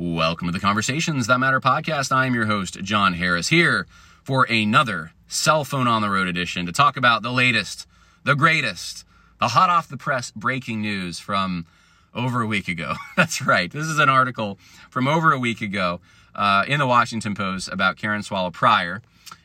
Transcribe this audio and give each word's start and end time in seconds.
Welcome 0.00 0.46
to 0.46 0.52
the 0.52 0.60
Conversations 0.60 1.26
That 1.26 1.40
Matter 1.40 1.60
podcast. 1.60 2.12
I'm 2.12 2.32
your 2.32 2.46
host, 2.46 2.80
John 2.84 3.14
Harris, 3.14 3.48
here 3.48 3.88
for 4.22 4.44
another 4.44 5.10
cell 5.26 5.64
phone 5.64 5.88
on 5.88 6.02
the 6.02 6.08
road 6.08 6.28
edition 6.28 6.66
to 6.66 6.72
talk 6.72 6.96
about 6.96 7.24
the 7.24 7.32
latest, 7.32 7.84
the 8.22 8.36
greatest, 8.36 9.04
the 9.40 9.48
hot 9.48 9.70
off 9.70 9.88
the 9.88 9.96
press 9.96 10.30
breaking 10.30 10.82
news 10.82 11.18
from 11.18 11.66
over 12.14 12.40
a 12.40 12.46
week 12.46 12.68
ago. 12.68 12.94
That's 13.16 13.42
right. 13.42 13.72
This 13.72 13.86
is 13.86 13.98
an 13.98 14.08
article 14.08 14.60
from 14.88 15.08
over 15.08 15.32
a 15.32 15.38
week 15.38 15.60
ago 15.60 16.00
uh, 16.32 16.64
in 16.68 16.78
the 16.78 16.86
Washington 16.86 17.34
Post 17.34 17.68
about 17.68 17.96
Karen 17.96 18.22
Swallow 18.22 18.52
Prior 18.52 19.02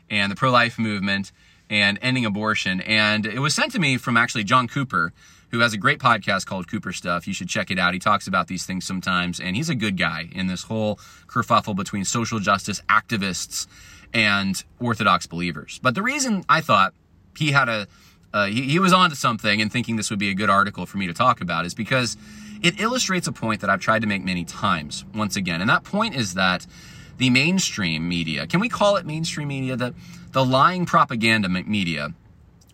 and 0.07 0.31
the 0.31 0.35
pro 0.35 0.51
life 0.51 0.77
movement 0.77 1.31
and 1.67 1.97
ending 1.99 2.25
abortion. 2.25 2.79
And 2.81 3.25
it 3.25 3.39
was 3.39 3.55
sent 3.55 3.71
to 3.71 3.79
me 3.79 3.97
from 3.97 4.17
actually 4.17 4.43
John 4.43 4.67
Cooper, 4.67 5.13
who 5.53 5.59
has 5.59 5.71
a 5.71 5.77
great 5.77 5.99
podcast 5.99 6.47
called 6.47 6.67
Cooper 6.67 6.91
Stuff. 6.91 7.27
You 7.27 7.33
should 7.33 7.47
check 7.47 7.69
it 7.69 7.77
out. 7.77 7.93
He 7.93 7.99
talks 7.99 8.25
about 8.25 8.47
these 8.47 8.65
things 8.65 8.85
sometimes, 8.85 9.39
and 9.39 9.55
he's 9.55 9.69
a 9.69 9.75
good 9.75 9.97
guy 9.97 10.27
in 10.31 10.47
this 10.47 10.63
whole 10.63 10.95
kerfuffle 11.27 11.75
between 11.75 12.05
social 12.05 12.39
justice 12.39 12.81
activists 12.89 13.67
and 14.15 14.63
Orthodox 14.79 15.27
believers. 15.27 15.79
But 15.83 15.93
the 15.93 16.01
reason 16.01 16.43
I 16.49 16.61
thought 16.61 16.95
he 17.37 17.51
had 17.51 17.69
a 17.69 17.87
uh, 18.33 18.47
he, 18.47 18.63
he 18.63 18.79
was 18.79 18.93
onto 18.93 19.15
something 19.15 19.61
and 19.61 19.71
thinking 19.71 19.95
this 19.95 20.09
would 20.09 20.17
be 20.17 20.31
a 20.31 20.33
good 20.33 20.49
article 20.49 20.87
for 20.87 20.97
me 20.97 21.05
to 21.05 21.13
talk 21.13 21.39
about 21.39 21.67
is 21.67 21.75
because 21.75 22.17
it 22.63 22.79
illustrates 22.79 23.27
a 23.27 23.31
point 23.31 23.61
that 23.61 23.69
I've 23.69 23.79
tried 23.79 24.01
to 24.01 24.07
make 24.07 24.23
many 24.23 24.43
times 24.45 25.05
once 25.13 25.35
again. 25.35 25.61
And 25.61 25.69
that 25.69 25.83
point 25.83 26.15
is 26.15 26.33
that 26.33 26.65
the 27.17 27.29
mainstream 27.29 28.09
media, 28.09 28.47
can 28.47 28.59
we 28.59 28.69
call 28.69 28.95
it 28.95 29.05
mainstream 29.05 29.49
media? 29.49 29.75
The, 29.75 29.93
the 30.31 30.43
lying 30.43 30.87
propaganda 30.87 31.47
media 31.47 32.15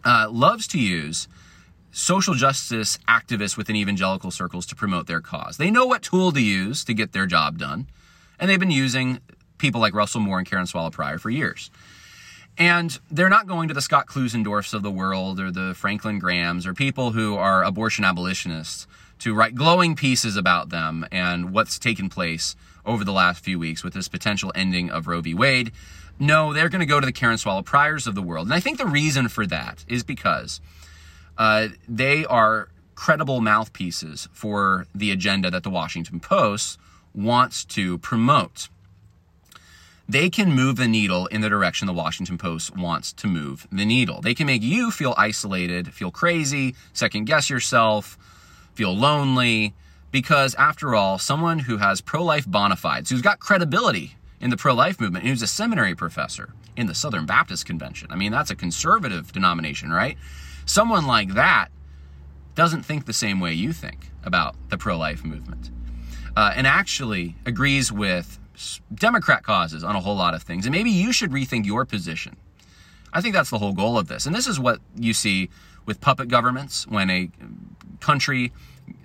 uh, 0.05 0.29
loves 0.31 0.65
to 0.67 0.79
use 0.79 1.27
social 1.91 2.34
justice 2.34 2.98
activists 3.07 3.57
within 3.57 3.75
evangelical 3.75 4.31
circles 4.31 4.66
to 4.67 4.75
promote 4.75 5.07
their 5.07 5.21
cause. 5.21 5.57
They 5.57 5.71
know 5.71 5.85
what 5.85 6.03
tool 6.03 6.31
to 6.31 6.41
use 6.41 6.84
to 6.85 6.93
get 6.93 7.13
their 7.13 7.25
job 7.25 7.57
done, 7.57 7.88
and 8.39 8.49
they've 8.49 8.59
been 8.59 8.71
using 8.71 9.20
people 9.57 9.81
like 9.81 9.93
Russell 9.93 10.21
Moore 10.21 10.39
and 10.39 10.48
Karen 10.49 10.65
Swallow 10.65 10.90
Prior 10.90 11.17
for 11.17 11.29
years. 11.29 11.70
And 12.57 12.99
they're 13.10 13.29
not 13.29 13.48
going 13.48 13.70
to 13.70 13.73
the 13.73 13.82
Scott 13.82 14.07
Klusendorfs 14.07 14.73
of 14.73 14.84
the 14.84 14.91
world 14.91 15.40
or 15.40 15.49
the 15.49 15.73
Franklin 15.76 16.20
Grahams 16.20 16.67
or 16.67 16.73
people 16.73 17.12
who 17.12 17.35
are 17.35 17.63
abortion 17.63 18.04
abolitionists 18.04 18.85
to 19.20 19.34
write 19.34 19.55
glowing 19.55 19.95
pieces 19.95 20.35
about 20.35 20.70
them 20.70 21.05
and 21.12 21.54
what's 21.54 21.79
taken 21.79 22.10
place 22.10 22.55
over 22.85 23.05
the 23.05 23.13
last 23.13 23.43
few 23.43 23.60
weeks 23.60 23.84
with 23.84 23.93
this 23.93 24.07
potential 24.07 24.51
ending 24.55 24.90
of 24.90 25.07
Roe 25.07 25.21
v. 25.21 25.34
Wade. 25.34 25.71
No, 26.17 26.51
they're 26.51 26.70
going 26.70 26.82
to 26.82 26.85
go 26.85 26.99
to 26.99 27.05
the 27.05 27.13
Karen 27.13 27.37
Swallow 27.37 27.62
Priors 27.62 28.07
of 28.07 28.15
the 28.15 28.21
world. 28.21 28.48
And 28.48 28.54
I 28.54 28.60
think 28.60 28.77
the 28.77 28.85
reason 28.85 29.29
for 29.29 29.45
that 29.45 29.85
is 29.87 30.04
because 30.04 30.60
uh, 31.40 31.70
they 31.87 32.26
are 32.26 32.68
credible 32.95 33.40
mouthpieces 33.40 34.27
for 34.34 34.85
the 34.93 35.09
agenda 35.09 35.49
that 35.49 35.63
the 35.63 35.70
Washington 35.70 36.20
Post 36.20 36.77
wants 37.15 37.63
to 37.63 37.98
promote. 37.99 38.68
They 40.07 40.29
can 40.29 40.51
move 40.51 40.76
the 40.76 40.87
needle 40.87 41.27
in 41.27 41.41
the 41.41 41.49
direction 41.49 41.87
the 41.87 41.93
Washington 41.93 42.37
Post 42.37 42.76
wants 42.76 43.13
to 43.13 43.27
move 43.27 43.67
the 43.71 43.85
needle. 43.85 44.21
They 44.21 44.34
can 44.34 44.48
make 44.48 44.63
you 44.63 44.91
feel 44.91 45.13
isolated, 45.17 45.93
feel 45.93 46.12
crazy, 46.12 46.76
second 46.93 47.26
guess 47.26 47.49
yourself, 47.49 48.17
feel 48.73 48.95
lonely, 48.95 49.73
because 50.12 50.55
after 50.55 50.95
all, 50.95 51.20
someone 51.20 51.60
who 51.60 51.77
has 51.77 52.01
pro 52.01 52.23
life 52.23 52.48
bona 52.48 52.76
fides, 52.76 53.10
who's 53.10 53.21
got 53.21 53.40
credibility 53.40 54.15
in 54.41 54.49
the 54.49 54.57
pro 54.57 54.73
life 54.73 54.99
movement, 54.99 55.26
who's 55.26 55.41
a 55.41 55.48
seminary 55.48 55.95
professor 55.95 56.54
in 56.76 56.87
the 56.87 56.95
Southern 56.95 57.26
Baptist 57.26 57.65
Convention. 57.65 58.12
I 58.12 58.15
mean, 58.15 58.32
that's 58.32 58.49
a 58.49 58.55
conservative 58.55 59.32
denomination, 59.32 59.91
right? 59.91 60.17
Someone 60.70 61.07
like 61.07 61.34
that 61.34 61.70
doesn't 62.53 62.84
think 62.84 63.07
the 63.07 63.13
same 63.13 63.39
way 63.39 63.53
you 63.53 63.73
think 63.73 64.12
about 64.23 64.56
the 64.69 64.78
pro 64.78 64.95
life 65.00 65.25
movement 65.25 65.72
uh, 66.38 66.53
and 66.56 66.67
actually 66.67 67.35
agrees 67.44 67.91
with 67.91 68.38
Democrat 68.94 69.41
causes 69.41 69.84
on 69.84 69.95
a 69.95 70.00
whole 70.00 70.16
lot 70.16 70.35
of 70.35 70.44
things. 70.44 70.67
And 70.67 70.75
maybe 70.75 70.91
you 70.91 71.11
should 71.11 71.31
rethink 71.31 71.66
your 71.66 71.85
position. 71.85 72.35
I 73.11 73.19
think 73.19 73.34
that's 73.34 73.50
the 73.50 73.57
whole 73.57 73.73
goal 73.73 73.97
of 73.97 74.09
this. 74.09 74.28
And 74.28 74.35
this 74.35 74.45
is 74.45 74.59
what 74.59 74.79
you 74.95 75.11
see 75.11 75.49
with 75.88 76.01
puppet 76.01 76.27
governments 76.27 76.85
when 76.85 77.09
a 77.09 77.31
country 77.99 78.51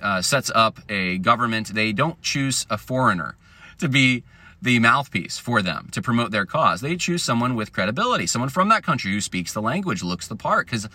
uh, 0.03 0.21
sets 0.21 0.51
up 0.55 0.81
a 0.91 1.17
government, 1.17 1.69
they 1.69 1.93
don't 1.93 2.21
choose 2.21 2.67
a 2.69 2.77
foreigner 2.77 3.37
to 3.79 3.89
be 3.89 4.23
the 4.61 4.81
mouthpiece 4.81 5.39
for 5.39 5.63
them 5.63 5.89
to 5.93 6.03
promote 6.03 6.31
their 6.31 6.45
cause. 6.45 6.83
They 6.83 6.97
choose 6.97 7.23
someone 7.23 7.55
with 7.55 7.73
credibility, 7.73 8.27
someone 8.27 8.51
from 8.51 8.69
that 8.69 8.83
country 8.83 9.13
who 9.13 9.23
speaks 9.23 9.55
the 9.55 9.63
language, 9.63 10.03
looks 10.03 10.29
the 10.29 10.37
part. 10.37 10.67
Because 10.67 10.91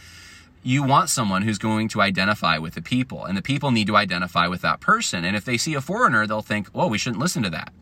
you 0.64 0.84
want 0.84 1.10
someone 1.10 1.44
who's 1.44 1.58
going 1.58 1.88
to 1.90 2.02
identify 2.02 2.58
with 2.58 2.76
the 2.76 2.82
people, 2.82 3.26
and 3.26 3.38
the 3.38 3.42
people 3.42 3.72
need 3.72 3.88
to 3.88 3.96
identify 3.96 4.48
with 4.48 4.62
that 4.62 4.80
person. 4.80 5.24
And 5.24 5.36
if 5.36 5.46
they 5.46 5.58
see 5.58 5.74
a 5.74 5.82
foreigner, 5.82 6.28
they'll 6.28 6.42
think, 6.42 6.70
"Well, 6.74 6.90
we 6.90 6.98
shouldn't 6.98 7.22
listen 7.22 7.44
to 7.44 7.50
that 7.52 7.74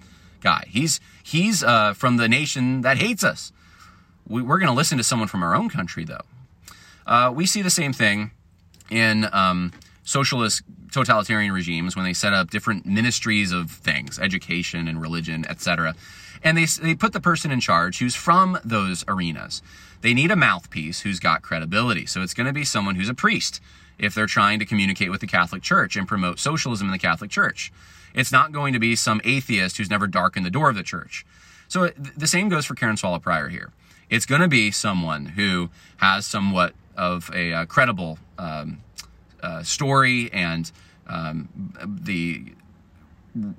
guy. 0.42 0.66
He's 0.68 1.00
he's 1.24 1.64
uh, 1.64 1.94
from 1.94 2.18
the 2.18 2.30
nation 2.30 2.82
that 2.82 2.98
hates 2.98 3.24
us." 3.24 3.52
We, 4.28 4.42
are 4.42 4.46
going 4.46 4.68
to 4.68 4.74
listen 4.74 4.98
to 4.98 5.04
someone 5.04 5.28
from 5.28 5.42
our 5.42 5.56
own 5.56 5.70
country, 5.70 6.04
though. 6.04 6.26
Uh, 7.06 7.32
we 7.34 7.46
see 7.46 7.62
the 7.62 7.70
same 7.70 7.94
thing 7.94 8.32
in 8.90 9.28
um, 9.32 9.72
socialist 10.04 10.64
totalitarian 10.92 11.52
regimes 11.52 11.96
when 11.96 12.06
they 12.06 12.14
set 12.14 12.34
up 12.34 12.50
different 12.50 12.86
ministries 12.86 13.52
of 13.52 13.72
things, 13.72 14.20
education 14.20 14.88
and 14.88 15.02
religion, 15.02 15.46
etc. 15.48 15.96
And 16.44 16.58
they, 16.58 16.66
they 16.66 16.96
put 16.96 17.14
the 17.14 17.20
person 17.20 17.52
in 17.52 17.60
charge 17.60 18.00
who's 18.00 18.16
from 18.16 18.58
those 18.64 19.04
arenas. 19.08 19.62
They 20.02 20.14
need 20.14 20.32
a 20.32 20.36
mouthpiece 20.36 21.02
who's 21.02 21.20
got 21.20 21.42
credibility. 21.42 22.06
So 22.06 22.22
it's 22.22 22.34
going 22.34 22.48
to 22.48 22.54
be 22.54 22.64
someone 22.64 22.96
who's 22.96 23.10
a 23.10 23.14
priest 23.14 23.62
if 23.98 24.14
they're 24.14 24.28
trying 24.28 24.60
to 24.60 24.66
communicate 24.66 25.10
with 25.10 25.22
the 25.22 25.28
Catholic 25.28 25.62
Church 25.62 25.96
and 25.96 26.08
promote 26.08 26.40
socialism 26.40 26.88
in 26.88 26.92
the 26.92 27.00
Catholic 27.00 27.32
Church. 27.32 27.72
It's 28.14 28.32
not 28.32 28.52
going 28.52 28.74
to 28.74 28.80
be 28.80 28.96
some 28.96 29.22
atheist 29.24 29.78
who's 29.78 29.90
never 29.90 30.08
darkened 30.08 30.46
the 30.46 30.52
door 30.52 30.70
of 30.70 30.76
the 30.76 30.84
church. 30.84 31.26
So 31.68 31.90
the 32.16 32.28
same 32.28 32.50
goes 32.50 32.66
for 32.66 32.76
Karen 32.76 32.98
Swallow 32.98 33.20
Prior 33.20 33.50
here. 33.50 33.72
It's 34.10 34.26
going 34.26 34.42
to 34.42 34.48
be 34.48 34.72
someone 34.72 35.26
who 35.26 35.70
has 35.98 36.26
somewhat 36.26 36.74
of 36.96 37.30
a 37.34 37.54
uh, 37.54 37.66
credible 37.66 38.18
um, 38.40 38.82
uh, 39.44 39.64
story 39.64 40.32
and 40.32 40.72
um, 41.08 41.50
the 41.86 42.54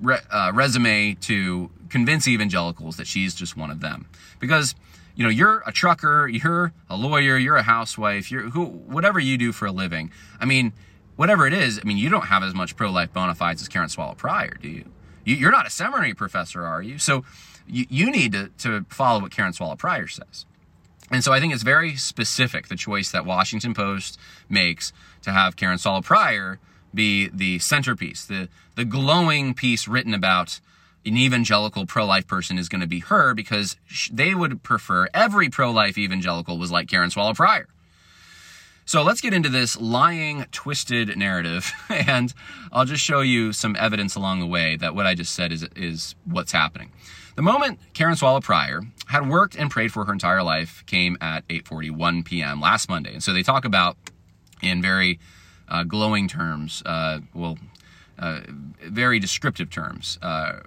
re- 0.01 0.19
uh, 0.31 0.51
resume 0.53 1.15
to 1.21 1.69
convince 1.89 2.27
evangelicals 2.27 2.97
that 2.97 3.07
she's 3.07 3.33
just 3.33 3.55
one 3.55 3.69
of 3.69 3.79
them. 3.79 4.07
Because 4.39 4.75
you 5.19 5.25
know, 5.25 5.29
you're 5.29 5.61
a 5.67 5.73
trucker, 5.73 6.29
you're 6.29 6.71
a 6.89 6.95
lawyer, 6.95 7.37
you're 7.37 7.57
a 7.57 7.63
housewife, 7.63 8.31
you're 8.31 8.43
who, 8.51 8.63
whatever 8.63 9.19
you 9.19 9.37
do 9.37 9.51
for 9.51 9.65
a 9.65 9.71
living. 9.71 10.11
I 10.39 10.45
mean, 10.45 10.71
whatever 11.17 11.45
it 11.45 11.51
is, 11.51 11.77
I 11.77 11.85
mean, 11.85 11.97
you 11.97 12.07
don't 12.07 12.27
have 12.27 12.41
as 12.41 12.55
much 12.55 12.77
pro-life 12.77 13.11
bona 13.11 13.35
fides 13.35 13.61
as 13.61 13.67
Karen 13.67 13.89
Swallow 13.89 14.15
Prior, 14.15 14.55
do 14.61 14.69
you? 14.69 14.85
you 15.25 15.45
are 15.45 15.51
not 15.51 15.67
a 15.67 15.69
seminary 15.69 16.13
professor, 16.13 16.65
are 16.65 16.81
you? 16.81 16.97
So 16.99 17.25
you, 17.67 17.85
you 17.89 18.09
need 18.09 18.31
to, 18.31 18.49
to 18.59 18.85
follow 18.87 19.19
what 19.19 19.31
Karen 19.31 19.51
Swallow 19.51 19.75
Prior 19.75 20.07
says. 20.07 20.45
And 21.11 21.21
so 21.21 21.33
I 21.33 21.41
think 21.41 21.53
it's 21.53 21.63
very 21.63 21.97
specific, 21.97 22.69
the 22.69 22.77
choice 22.77 23.11
that 23.11 23.25
Washington 23.25 23.73
Post 23.73 24.17
makes 24.47 24.93
to 25.23 25.33
have 25.33 25.57
Karen 25.57 25.79
Swallow 25.79 26.01
Prior 26.01 26.59
be 26.93 27.27
the 27.27 27.59
centerpiece, 27.59 28.25
the, 28.25 28.47
the 28.77 28.85
glowing 28.85 29.53
piece 29.53 29.85
written 29.85 30.13
about 30.13 30.61
an 31.05 31.17
evangelical 31.17 31.85
pro-life 31.85 32.27
person 32.27 32.57
is 32.57 32.69
going 32.69 32.81
to 32.81 32.87
be 32.87 32.99
her 32.99 33.33
because 33.33 33.77
they 34.11 34.35
would 34.35 34.63
prefer 34.63 35.07
every 35.13 35.49
pro-life 35.49 35.97
evangelical 35.97 36.57
was 36.57 36.71
like 36.71 36.87
Karen 36.87 37.09
Swallow 37.09 37.33
Prior. 37.33 37.67
So 38.85 39.03
let's 39.03 39.21
get 39.21 39.35
into 39.35 39.49
this 39.49 39.79
lying, 39.79 40.45
twisted 40.51 41.15
narrative, 41.15 41.71
and 41.89 42.33
I'll 42.71 42.85
just 42.85 43.03
show 43.03 43.21
you 43.21 43.53
some 43.53 43.75
evidence 43.75 44.15
along 44.15 44.39
the 44.39 44.47
way 44.47 44.77
that 44.77 44.95
what 44.95 45.05
I 45.05 45.13
just 45.13 45.33
said 45.33 45.51
is, 45.51 45.63
is 45.75 46.15
what's 46.25 46.51
happening. 46.51 46.91
The 47.35 47.43
moment 47.43 47.79
Karen 47.93 48.15
Swallow 48.15 48.41
Prior 48.41 48.81
had 49.05 49.29
worked 49.29 49.55
and 49.55 49.69
prayed 49.69 49.93
for 49.93 50.05
her 50.05 50.11
entire 50.11 50.41
life 50.41 50.83
came 50.87 51.17
at 51.21 51.47
8:41 51.47 52.25
p.m. 52.25 52.59
last 52.59 52.89
Monday, 52.89 53.13
and 53.13 53.23
so 53.23 53.31
they 53.31 53.43
talk 53.43 53.63
about 53.63 53.95
in 54.61 54.81
very 54.81 55.19
uh, 55.67 55.83
glowing 55.83 56.27
terms, 56.27 56.81
uh, 56.85 57.19
well, 57.33 57.57
uh, 58.17 58.41
very 58.81 59.19
descriptive 59.19 59.69
terms 59.69 60.17
uh, 60.21 60.61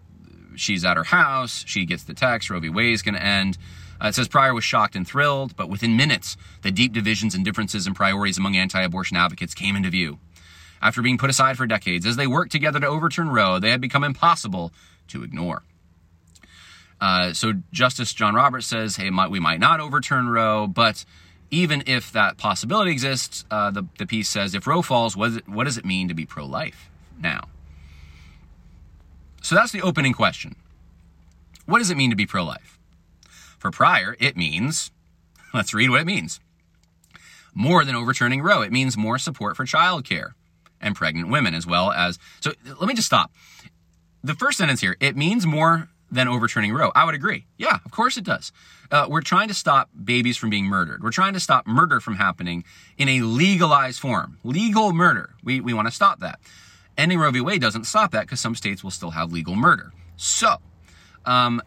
she's 0.56 0.84
at 0.84 0.96
her 0.96 1.04
house. 1.04 1.64
She 1.66 1.84
gets 1.84 2.04
the 2.04 2.14
text. 2.14 2.50
Roe 2.50 2.60
v. 2.60 2.68
Wade 2.68 2.94
is 2.94 3.02
going 3.02 3.14
to 3.14 3.22
end. 3.22 3.58
Uh, 4.02 4.08
it 4.08 4.14
says 4.14 4.28
Prior 4.28 4.52
was 4.52 4.64
shocked 4.64 4.96
and 4.96 5.06
thrilled, 5.06 5.56
but 5.56 5.68
within 5.68 5.96
minutes, 5.96 6.36
the 6.62 6.72
deep 6.72 6.92
divisions 6.92 7.34
and 7.34 7.44
differences 7.44 7.86
in 7.86 7.94
priorities 7.94 8.38
among 8.38 8.56
anti 8.56 8.82
abortion 8.82 9.16
advocates 9.16 9.54
came 9.54 9.76
into 9.76 9.90
view. 9.90 10.18
After 10.80 11.02
being 11.02 11.18
put 11.18 11.30
aside 11.30 11.56
for 11.56 11.66
decades, 11.66 12.04
as 12.04 12.16
they 12.16 12.26
worked 12.26 12.50
together 12.50 12.80
to 12.80 12.86
overturn 12.86 13.30
Roe, 13.30 13.60
they 13.60 13.70
had 13.70 13.80
become 13.80 14.02
impossible 14.02 14.72
to 15.08 15.22
ignore. 15.22 15.62
Uh, 17.00 17.32
so 17.32 17.52
Justice 17.72 18.12
John 18.12 18.34
Roberts 18.34 18.66
says, 18.66 18.96
hey, 18.96 19.10
we 19.30 19.40
might 19.40 19.60
not 19.60 19.80
overturn 19.80 20.28
Roe, 20.28 20.66
but 20.66 21.04
even 21.50 21.82
if 21.86 22.12
that 22.12 22.38
possibility 22.38 22.90
exists, 22.90 23.44
uh, 23.50 23.70
the, 23.70 23.84
the 23.98 24.06
piece 24.06 24.28
says, 24.28 24.54
if 24.54 24.66
Roe 24.66 24.82
falls, 24.82 25.16
what, 25.16 25.32
it, 25.32 25.48
what 25.48 25.64
does 25.64 25.78
it 25.78 25.84
mean 25.84 26.08
to 26.08 26.14
be 26.14 26.26
pro 26.26 26.46
life 26.46 26.90
now? 27.20 27.48
So 29.42 29.54
that's 29.54 29.72
the 29.72 29.82
opening 29.82 30.12
question. 30.12 30.56
What 31.66 31.78
does 31.78 31.90
it 31.90 31.96
mean 31.96 32.10
to 32.10 32.16
be 32.16 32.26
pro 32.26 32.44
life? 32.44 32.78
For 33.58 33.70
Prior, 33.70 34.16
it 34.18 34.36
means, 34.36 34.90
let's 35.54 35.74
read 35.74 35.90
what 35.90 36.00
it 36.00 36.06
means. 36.06 36.40
More 37.54 37.84
than 37.84 37.94
overturning 37.94 38.40
Roe, 38.42 38.62
it 38.62 38.72
means 38.72 38.96
more 38.96 39.18
support 39.18 39.56
for 39.56 39.66
childcare 39.66 40.30
and 40.80 40.96
pregnant 40.96 41.28
women, 41.28 41.54
as 41.54 41.66
well 41.66 41.92
as. 41.92 42.18
So 42.40 42.52
let 42.64 42.88
me 42.88 42.94
just 42.94 43.06
stop. 43.06 43.30
the 44.24 44.34
first 44.34 44.58
sentence 44.58 44.80
here, 44.80 44.96
it 45.00 45.16
means 45.16 45.44
more 45.46 45.88
than 46.10 46.28
overturning 46.28 46.72
Roe. 46.72 46.92
I 46.94 47.04
would 47.04 47.14
agree. 47.14 47.46
Yeah, 47.58 47.78
of 47.84 47.90
course 47.90 48.16
it 48.16 48.24
does. 48.24 48.52
Uh, 48.90 49.06
we're 49.08 49.22
trying 49.22 49.48
to 49.48 49.54
stop 49.54 49.88
babies 50.04 50.36
from 50.36 50.50
being 50.50 50.66
murdered. 50.66 51.02
We're 51.02 51.10
trying 51.10 51.32
to 51.34 51.40
stop 51.40 51.66
murder 51.66 52.00
from 52.00 52.16
happening 52.16 52.64
in 52.98 53.08
a 53.08 53.20
legalized 53.22 53.98
form. 54.00 54.38
Legal 54.44 54.92
murder. 54.92 55.34
We, 55.42 55.60
we 55.60 55.72
want 55.72 55.88
to 55.88 55.92
stop 55.94 56.20
that. 56.20 56.40
Ending 56.98 57.18
Roe 57.18 57.30
v. 57.30 57.40
Wade 57.40 57.60
doesn't 57.60 57.84
stop 57.84 58.12
that 58.12 58.22
because 58.22 58.40
some 58.40 58.54
states 58.54 58.84
will 58.84 58.90
still 58.90 59.10
have 59.10 59.32
legal 59.32 59.56
murder. 59.56 59.92
So, 60.16 60.56
um, 61.24 61.62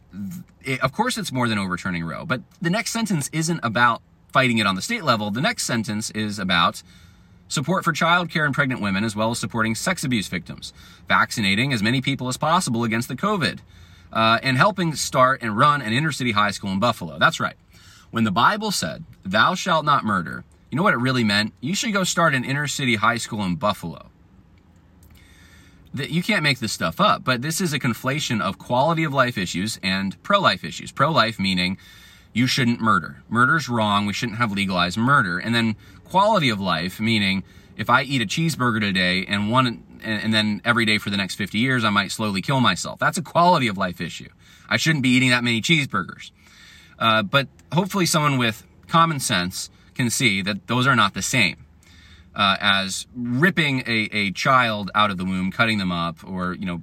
it, 0.63 0.81
of 0.81 0.92
course, 0.92 1.18
it's 1.18 1.31
more 1.31 1.48
than 1.48 1.57
overturning 1.57 2.04
Roe. 2.04 2.25
But 2.25 2.42
the 2.62 2.69
next 2.69 2.92
sentence 2.92 3.30
isn't 3.33 3.60
about 3.63 4.01
fighting 4.31 4.57
it 4.57 4.68
on 4.68 4.75
the 4.75 4.81
state 4.81 5.04
level. 5.04 5.31
The 5.31 5.42
next 5.42 5.63
sentence 5.63 6.12
is 6.12 6.39
about 6.39 6.83
support 7.48 7.83
for 7.83 7.94
childcare 7.94 8.45
and 8.45 8.54
pregnant 8.54 8.81
women, 8.81 9.04
as 9.04 9.16
well 9.16 9.31
as 9.31 9.39
supporting 9.39 9.75
sex 9.75 10.04
abuse 10.04 10.27
victims, 10.27 10.74
vaccinating 11.07 11.74
as 11.74 11.81
many 11.81 12.01
people 12.01 12.27
as 12.27 12.38
possible 12.38 12.83
against 12.83 13.07
the 13.07 13.16
COVID 13.16 13.60
uh, 14.12 14.39
and 14.42 14.57
helping 14.57 14.95
start 14.95 15.42
and 15.42 15.57
run 15.57 15.81
an 15.81 15.94
inner 15.94 16.12
city 16.12 16.31
high 16.31 16.51
school 16.51 16.72
in 16.72 16.80
Buffalo. 16.80 17.19
That's 17.19 17.39
right. 17.39 17.56
When 18.12 18.24
the 18.24 18.31
Bible 18.31 18.72
said, 18.72 19.04
Thou 19.24 19.56
shalt 19.56 19.86
not 19.86 20.06
murder, 20.06 20.44
you 20.72 20.77
know 20.77 20.83
what 20.83 20.94
it 20.94 21.00
really 21.00 21.24
meant? 21.24 21.54
You 21.62 21.75
should 21.75 21.94
go 21.94 22.04
start 22.04 22.33
an 22.33 22.44
inner 22.44 22.68
city 22.68 22.95
high 22.95 23.18
school 23.18 23.44
in 23.44 23.56
Buffalo. 23.56 24.10
You 25.95 26.21
can't 26.21 26.44
make 26.44 26.59
this 26.59 26.74
stuff 26.74 27.00
up, 27.00 27.24
but 27.24 27.42
this 27.42 27.62
is 27.62 27.74
a 27.74 27.80
conflation 27.80 28.42
of 28.42 28.57
quality 28.57 29.03
of 29.03 29.13
life 29.13 29.38
issues 29.38 29.80
and 29.81 30.21
pro 30.24 30.39
life 30.39 30.63
issues. 30.63 30.92
Pro 30.92 31.12
life 31.12 31.39
meaning 31.39 31.77
you 32.33 32.47
shouldn't 32.47 32.81
murder. 32.81 33.24
Murder's 33.30 33.69
wrong. 33.69 34.06
We 34.06 34.13
shouldn't 34.13 34.38
have 34.38 34.51
legalized 34.51 34.97
murder. 34.97 35.39
And 35.39 35.56
then 35.56 35.75
quality 36.03 36.50
of 36.50 36.59
life 36.59 37.00
meaning 37.00 37.44
if 37.77 37.89
I 37.89 38.03
eat 38.03 38.21
a 38.21 38.25
cheeseburger 38.25 38.81
today 38.81 39.25
and 39.25 39.50
one 39.50 39.83
and 40.03 40.33
then 40.33 40.62
every 40.63 40.86
day 40.86 40.97
for 40.97 41.09
the 41.09 41.18
next 41.18 41.36
50 41.36 41.57
years 41.57 41.83
I 41.83 41.89
might 41.89 42.12
slowly 42.12 42.41
kill 42.41 42.59
myself. 42.59 43.00
That's 43.00 43.18
a 43.18 43.24
quality 43.24 43.68
of 43.68 43.77
life 43.77 44.01
issue. 44.01 44.30
I 44.69 44.77
shouldn't 44.77 45.03
be 45.03 45.09
eating 45.09 45.30
that 45.30 45.44
many 45.44 45.62
cheeseburgers. 45.62 46.31
Uh, 47.00 47.24
but 47.24 47.48
hopefully 47.71 48.06
someone 48.06 48.38
with 48.38 48.65
common 48.88 49.19
sense 49.19 49.69
can 49.94 50.09
see 50.09 50.41
that 50.41 50.68
those 50.68 50.88
are 50.88 50.95
not 50.95 51.13
the 51.13 51.21
same. 51.21 51.64
Uh, 52.35 52.57
as 52.59 53.07
ripping 53.15 53.79
a, 53.87 54.09
a 54.11 54.31
child 54.31 54.91
out 54.93 55.09
of 55.09 55.17
the 55.17 55.23
womb, 55.23 55.51
cutting 55.51 55.77
them 55.77 55.91
up, 55.91 56.17
or 56.27 56.53
you 56.53 56.65
know, 56.65 56.81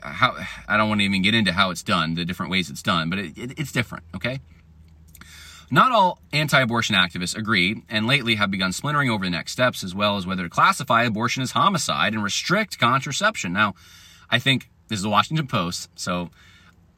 how 0.00 0.36
I 0.68 0.76
don't 0.76 0.88
want 0.88 1.00
to 1.00 1.04
even 1.04 1.22
get 1.22 1.34
into 1.34 1.52
how 1.52 1.70
it's 1.70 1.82
done, 1.82 2.14
the 2.14 2.24
different 2.24 2.52
ways 2.52 2.70
it's 2.70 2.82
done, 2.82 3.10
but 3.10 3.18
it, 3.18 3.38
it, 3.38 3.58
it's 3.58 3.72
different. 3.72 4.04
Okay. 4.14 4.40
Not 5.70 5.92
all 5.92 6.20
anti 6.32 6.60
abortion 6.60 6.96
activists 6.96 7.36
agree, 7.36 7.82
and 7.88 8.06
lately 8.06 8.36
have 8.36 8.50
begun 8.50 8.72
splintering 8.72 9.10
over 9.10 9.24
the 9.24 9.30
next 9.30 9.52
steps, 9.52 9.84
as 9.84 9.94
well 9.94 10.16
as 10.16 10.26
whether 10.26 10.44
to 10.44 10.48
classify 10.48 11.02
abortion 11.02 11.42
as 11.42 11.50
homicide 11.50 12.14
and 12.14 12.22
restrict 12.22 12.78
contraception. 12.78 13.52
Now, 13.52 13.74
I 14.30 14.38
think 14.38 14.70
this 14.88 14.98
is 14.98 15.02
the 15.02 15.10
Washington 15.10 15.46
Post, 15.46 15.90
so 15.94 16.30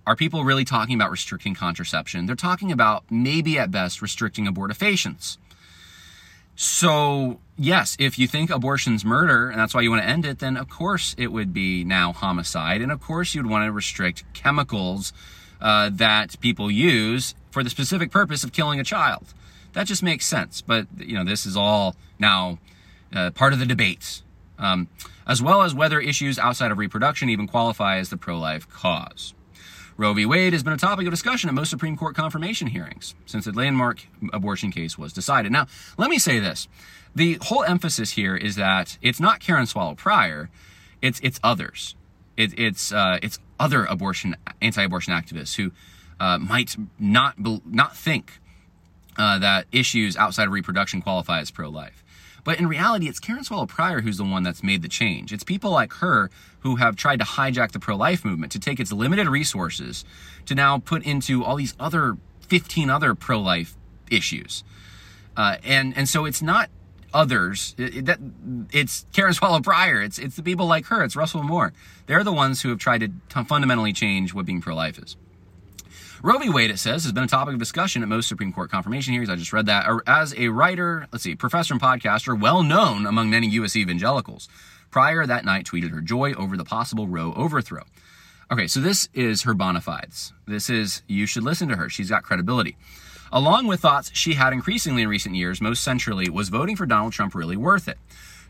are 0.06 0.16
people 0.16 0.44
really 0.44 0.64
talking 0.64 0.94
about 0.94 1.10
restricting 1.10 1.54
contraception? 1.54 2.26
They're 2.26 2.36
talking 2.36 2.72
about 2.72 3.04
maybe 3.10 3.58
at 3.58 3.70
best 3.70 4.00
restricting 4.00 4.46
abortifacients. 4.46 5.36
So, 6.62 7.40
yes, 7.56 7.96
if 7.98 8.18
you 8.18 8.28
think 8.28 8.50
abortion's 8.50 9.02
murder 9.02 9.48
and 9.48 9.58
that's 9.58 9.72
why 9.72 9.80
you 9.80 9.88
want 9.88 10.02
to 10.02 10.06
end 10.06 10.26
it, 10.26 10.40
then 10.40 10.58
of 10.58 10.68
course 10.68 11.14
it 11.16 11.28
would 11.28 11.54
be 11.54 11.84
now 11.84 12.12
homicide. 12.12 12.82
And 12.82 12.92
of 12.92 13.00
course 13.00 13.34
you'd 13.34 13.46
want 13.46 13.64
to 13.64 13.72
restrict 13.72 14.24
chemicals 14.34 15.14
uh, 15.62 15.88
that 15.94 16.38
people 16.40 16.70
use 16.70 17.34
for 17.50 17.64
the 17.64 17.70
specific 17.70 18.10
purpose 18.10 18.44
of 18.44 18.52
killing 18.52 18.78
a 18.78 18.84
child. 18.84 19.32
That 19.72 19.86
just 19.86 20.02
makes 20.02 20.26
sense. 20.26 20.60
But, 20.60 20.86
you 20.98 21.14
know, 21.14 21.24
this 21.24 21.46
is 21.46 21.56
all 21.56 21.96
now 22.18 22.58
uh, 23.10 23.30
part 23.30 23.54
of 23.54 23.58
the 23.58 23.64
debate, 23.64 24.20
um, 24.58 24.88
as 25.26 25.40
well 25.40 25.62
as 25.62 25.74
whether 25.74 25.98
issues 25.98 26.38
outside 26.38 26.70
of 26.70 26.76
reproduction 26.76 27.30
even 27.30 27.46
qualify 27.46 27.96
as 27.96 28.10
the 28.10 28.18
pro 28.18 28.38
life 28.38 28.68
cause. 28.68 29.32
Roe 30.00 30.14
v. 30.14 30.24
Wade 30.24 30.54
has 30.54 30.62
been 30.62 30.72
a 30.72 30.78
topic 30.78 31.06
of 31.06 31.10
discussion 31.10 31.50
at 31.50 31.54
most 31.54 31.68
Supreme 31.68 31.94
Court 31.94 32.16
confirmation 32.16 32.68
hearings 32.68 33.14
since 33.26 33.44
the 33.44 33.52
landmark 33.52 34.06
abortion 34.32 34.72
case 34.72 34.96
was 34.96 35.12
decided. 35.12 35.52
Now, 35.52 35.66
let 35.98 36.08
me 36.08 36.18
say 36.18 36.38
this. 36.38 36.68
The 37.14 37.38
whole 37.42 37.64
emphasis 37.64 38.12
here 38.12 38.34
is 38.34 38.56
that 38.56 38.96
it's 39.02 39.20
not 39.20 39.40
Karen 39.40 39.66
Swallow 39.66 39.94
Prior, 39.94 40.48
it's, 41.02 41.20
it's 41.22 41.38
others. 41.44 41.96
It, 42.38 42.58
it's, 42.58 42.92
uh, 42.92 43.18
it's 43.22 43.40
other 43.58 43.84
abortion, 43.84 44.36
anti-abortion 44.62 45.12
activists 45.12 45.56
who 45.56 45.70
uh, 46.18 46.38
might 46.38 46.76
not 46.98 47.34
not 47.66 47.94
think 47.94 48.40
uh, 49.18 49.38
that 49.38 49.66
issues 49.70 50.16
outside 50.16 50.46
of 50.46 50.52
reproduction 50.52 51.02
qualify 51.02 51.40
as 51.40 51.50
pro-life. 51.50 52.02
But 52.44 52.58
in 52.58 52.66
reality, 52.66 53.08
it's 53.08 53.18
Karen 53.18 53.44
Swallow 53.44 53.66
Prior 53.66 54.00
who's 54.00 54.18
the 54.18 54.24
one 54.24 54.42
that's 54.42 54.62
made 54.62 54.82
the 54.82 54.88
change. 54.88 55.32
It's 55.32 55.44
people 55.44 55.70
like 55.70 55.92
her 55.94 56.30
who 56.60 56.76
have 56.76 56.96
tried 56.96 57.18
to 57.20 57.24
hijack 57.24 57.72
the 57.72 57.80
pro-life 57.80 58.24
movement 58.24 58.52
to 58.52 58.58
take 58.58 58.80
its 58.80 58.92
limited 58.92 59.28
resources 59.28 60.04
to 60.46 60.54
now 60.54 60.78
put 60.78 61.02
into 61.04 61.44
all 61.44 61.56
these 61.56 61.74
other 61.78 62.16
15 62.48 62.90
other 62.90 63.14
pro-life 63.14 63.76
issues. 64.10 64.64
Uh, 65.36 65.56
and 65.64 65.96
and 65.96 66.08
so 66.08 66.24
it's 66.24 66.42
not 66.42 66.68
others. 67.14 67.74
It, 67.78 67.96
it, 67.96 68.06
that 68.06 68.18
it's 68.72 69.06
Karen 69.12 69.32
Swallow 69.34 69.60
Prior. 69.60 70.02
It's 70.02 70.18
it's 70.18 70.36
the 70.36 70.42
people 70.42 70.66
like 70.66 70.86
her. 70.86 71.02
It's 71.04 71.16
Russell 71.16 71.42
Moore. 71.42 71.72
They're 72.06 72.24
the 72.24 72.32
ones 72.32 72.62
who 72.62 72.70
have 72.70 72.78
tried 72.78 72.98
to 72.98 73.08
t- 73.08 73.44
fundamentally 73.44 73.92
change 73.92 74.34
what 74.34 74.46
being 74.46 74.60
pro-life 74.60 74.98
is. 74.98 75.16
Roe 76.22 76.36
v. 76.36 76.50
Wade, 76.50 76.70
it 76.70 76.78
says, 76.78 77.04
has 77.04 77.12
been 77.12 77.24
a 77.24 77.28
topic 77.28 77.54
of 77.54 77.58
discussion 77.58 78.02
at 78.02 78.08
most 78.08 78.28
Supreme 78.28 78.52
Court 78.52 78.70
confirmation 78.70 79.14
hearings. 79.14 79.30
I 79.30 79.36
just 79.36 79.54
read 79.54 79.64
that. 79.66 79.88
As 80.06 80.34
a 80.36 80.48
writer, 80.48 81.08
let's 81.12 81.24
see, 81.24 81.34
professor 81.34 81.72
and 81.72 81.80
podcaster, 81.80 82.38
well 82.38 82.62
known 82.62 83.06
among 83.06 83.30
many 83.30 83.48
U.S. 83.48 83.74
evangelicals, 83.74 84.46
prior 84.90 85.24
that 85.24 85.46
night 85.46 85.64
tweeted 85.64 85.92
her 85.92 86.02
joy 86.02 86.34
over 86.34 86.58
the 86.58 86.64
possible 86.64 87.08
Roe 87.08 87.32
overthrow. 87.32 87.84
Okay, 88.52 88.66
so 88.66 88.80
this 88.80 89.08
is 89.14 89.42
her 89.42 89.54
bona 89.54 89.80
fides. 89.80 90.34
This 90.46 90.68
is, 90.68 91.00
you 91.06 91.24
should 91.24 91.42
listen 91.42 91.68
to 91.68 91.76
her. 91.76 91.88
She's 91.88 92.10
got 92.10 92.22
credibility. 92.22 92.76
Along 93.32 93.66
with 93.66 93.80
thoughts 93.80 94.10
she 94.12 94.34
had 94.34 94.52
increasingly 94.52 95.00
in 95.00 95.08
recent 95.08 95.36
years, 95.36 95.62
most 95.62 95.82
centrally, 95.82 96.28
was 96.28 96.50
voting 96.50 96.76
for 96.76 96.84
Donald 96.84 97.14
Trump 97.14 97.34
really 97.34 97.56
worth 97.56 97.88
it? 97.88 97.96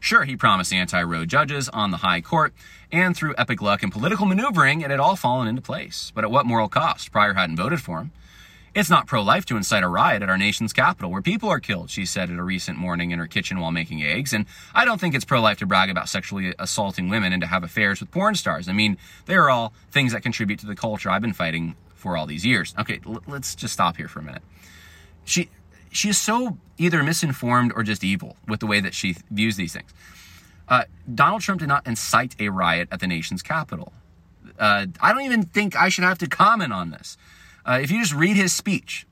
Sure, 0.01 0.25
he 0.25 0.35
promised 0.35 0.73
anti 0.73 1.03
Roe 1.03 1.27
judges 1.27 1.69
on 1.69 1.91
the 1.91 1.99
high 1.99 2.23
court, 2.23 2.55
and 2.91 3.15
through 3.15 3.35
epic 3.37 3.61
luck 3.61 3.83
and 3.83 3.93
political 3.93 4.25
maneuvering, 4.25 4.81
it 4.81 4.91
had 4.91 4.99
all 4.99 5.15
fallen 5.15 5.47
into 5.47 5.61
place. 5.61 6.11
But 6.15 6.25
at 6.25 6.31
what 6.31 6.47
moral 6.47 6.69
cost? 6.69 7.13
Prior 7.13 7.35
hadn't 7.35 7.57
voted 7.57 7.83
for 7.83 7.99
him. 7.99 8.13
It's 8.73 8.89
not 8.89 9.07
pro 9.09 9.21
life 9.21 9.45
to 9.47 9.57
incite 9.57 9.83
a 9.83 9.89
riot 9.89 10.23
at 10.23 10.31
our 10.31 10.39
nation's 10.39 10.73
capital 10.73 11.11
where 11.11 11.21
people 11.21 11.49
are 11.49 11.59
killed, 11.59 11.91
she 11.91 12.07
said 12.07 12.31
at 12.31 12.39
a 12.39 12.43
recent 12.43 12.79
morning 12.79 13.11
in 13.11 13.19
her 13.19 13.27
kitchen 13.27 13.59
while 13.59 13.73
making 13.73 14.03
eggs. 14.03 14.33
And 14.33 14.47
I 14.75 14.85
don't 14.85 15.01
think 15.01 15.15
it's 15.15 15.25
pro 15.25 15.41
life 15.41 15.59
to 15.59 15.67
brag 15.67 15.91
about 15.91 16.09
sexually 16.09 16.55
assaulting 16.59 17.09
women 17.09 17.33
and 17.33 17.43
to 17.43 17.49
have 17.49 17.65
affairs 17.65 17.99
with 18.01 18.13
porn 18.13 18.37
stars. 18.37 18.69
I 18.69 18.73
mean, 18.73 18.97
they 19.27 19.35
are 19.35 19.51
all 19.51 19.73
things 19.91 20.13
that 20.13 20.23
contribute 20.23 20.61
to 20.61 20.67
the 20.67 20.77
culture 20.77 21.11
I've 21.11 21.21
been 21.21 21.33
fighting 21.33 21.75
for 21.97 22.17
all 22.17 22.27
these 22.27 22.47
years. 22.47 22.73
Okay, 22.79 23.01
l- 23.05 23.23
let's 23.27 23.57
just 23.57 23.75
stop 23.75 23.97
here 23.97 24.09
for 24.09 24.21
a 24.21 24.23
minute. 24.23 24.43
She 25.25 25.51
she 25.91 26.09
is 26.09 26.19
so 26.19 26.59
either 26.79 27.03
misinformed 27.03 27.73
or 27.75 27.83
just 27.83 28.03
evil 28.03 28.37
with 28.49 28.61
the 28.61 28.67
way 28.67 28.81
that 28.81 28.95
she 28.95 29.17
views 29.31 29.57
these 29.57 29.73
things. 29.73 29.93
Uh, 30.69 30.85
Donald 31.13 31.43
Trump 31.43 31.61
did 31.61 31.69
not 31.69 31.87
incite 31.87 32.37
a 32.39 32.49
riot 32.49 32.89
at 32.93 33.01
the 33.01 33.07
nation's 33.07 33.43
capital. 33.43 33.93
Uh, 34.59 34.87
I 35.01 35.13
don't 35.13 35.23
even 35.23 35.43
think 35.43 35.77
I 35.77 35.89
should 35.89 36.05
have 36.05 36.19
to 36.19 36.29
comment 36.29 36.73
on 36.73 36.91
this. 36.91 37.17
Uh, 37.67 37.81
if 37.83 37.91
you 37.91 38.01
just 38.01 38.15
read 38.15 38.37
his 38.37 38.53
speech, 38.53 39.07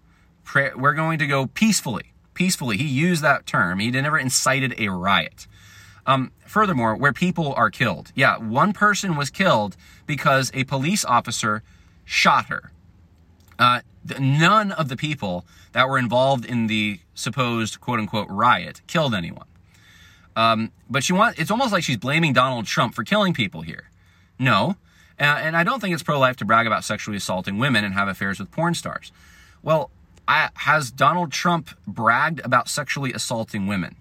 pray, 0.45 0.71
we're 0.75 0.95
going 0.95 1.19
to 1.19 1.27
go 1.27 1.47
peacefully. 1.47 2.13
Peacefully. 2.35 2.77
He 2.77 2.85
used 2.85 3.23
that 3.23 3.47
term. 3.47 3.81
He 3.81 3.91
never 3.91 4.19
incited 4.19 4.75
a 4.79 4.89
riot. 4.89 5.49
Um, 6.07 6.33
furthermore, 6.47 6.97
where 6.97 7.13
people 7.13 7.53
are 7.55 7.71
killed. 7.71 8.13
Yeah, 8.15 8.39
one 8.39 8.73
person 8.73 9.17
was 9.17 9.29
killed 9.29 9.77
because 10.07 10.51
a 10.55 10.65
police 10.65 11.05
officer 11.05 11.63
shot 12.05 12.47
her. 12.47 12.73
Uh, 13.59 13.81
none 14.19 14.73
of 14.73 14.89
the 14.89 14.97
people 14.97 15.45
that 15.73 15.89
were 15.89 15.99
involved 15.99 16.45
in 16.45 16.67
the 16.67 17.01
supposed 17.15 17.81
quote 17.81 17.99
unquote 17.99 18.29
riot 18.29 18.81
killed 18.87 19.15
anyone. 19.15 19.47
Um, 20.37 20.71
but 20.89 21.03
she 21.03 21.13
wants, 21.13 21.39
it's 21.39 21.51
almost 21.51 21.73
like 21.73 21.83
she's 21.83 21.97
blaming 21.97 22.33
Donald 22.33 22.67
Trump 22.67 22.95
for 22.95 23.03
killing 23.03 23.35
people 23.35 23.63
here. 23.63 23.91
No. 24.39 24.77
Uh, 25.19 25.25
and 25.25 25.57
I 25.57 25.65
don't 25.65 25.81
think 25.81 25.93
it's 25.93 26.03
pro 26.03 26.19
life 26.19 26.37
to 26.37 26.45
brag 26.45 26.67
about 26.67 26.85
sexually 26.85 27.17
assaulting 27.17 27.59
women 27.59 27.85
and 27.85 27.93
have 27.95 28.07
affairs 28.07 28.39
with 28.39 28.53
porn 28.53 28.75
stars. 28.75 29.11
Well, 29.65 29.91
I, 30.29 30.51
has 30.55 30.93
Donald 30.93 31.33
Trump 31.33 31.71
bragged 31.89 32.41
about 32.45 32.69
sexually 32.69 33.13
assaulting 33.13 33.67
women? 33.67 33.97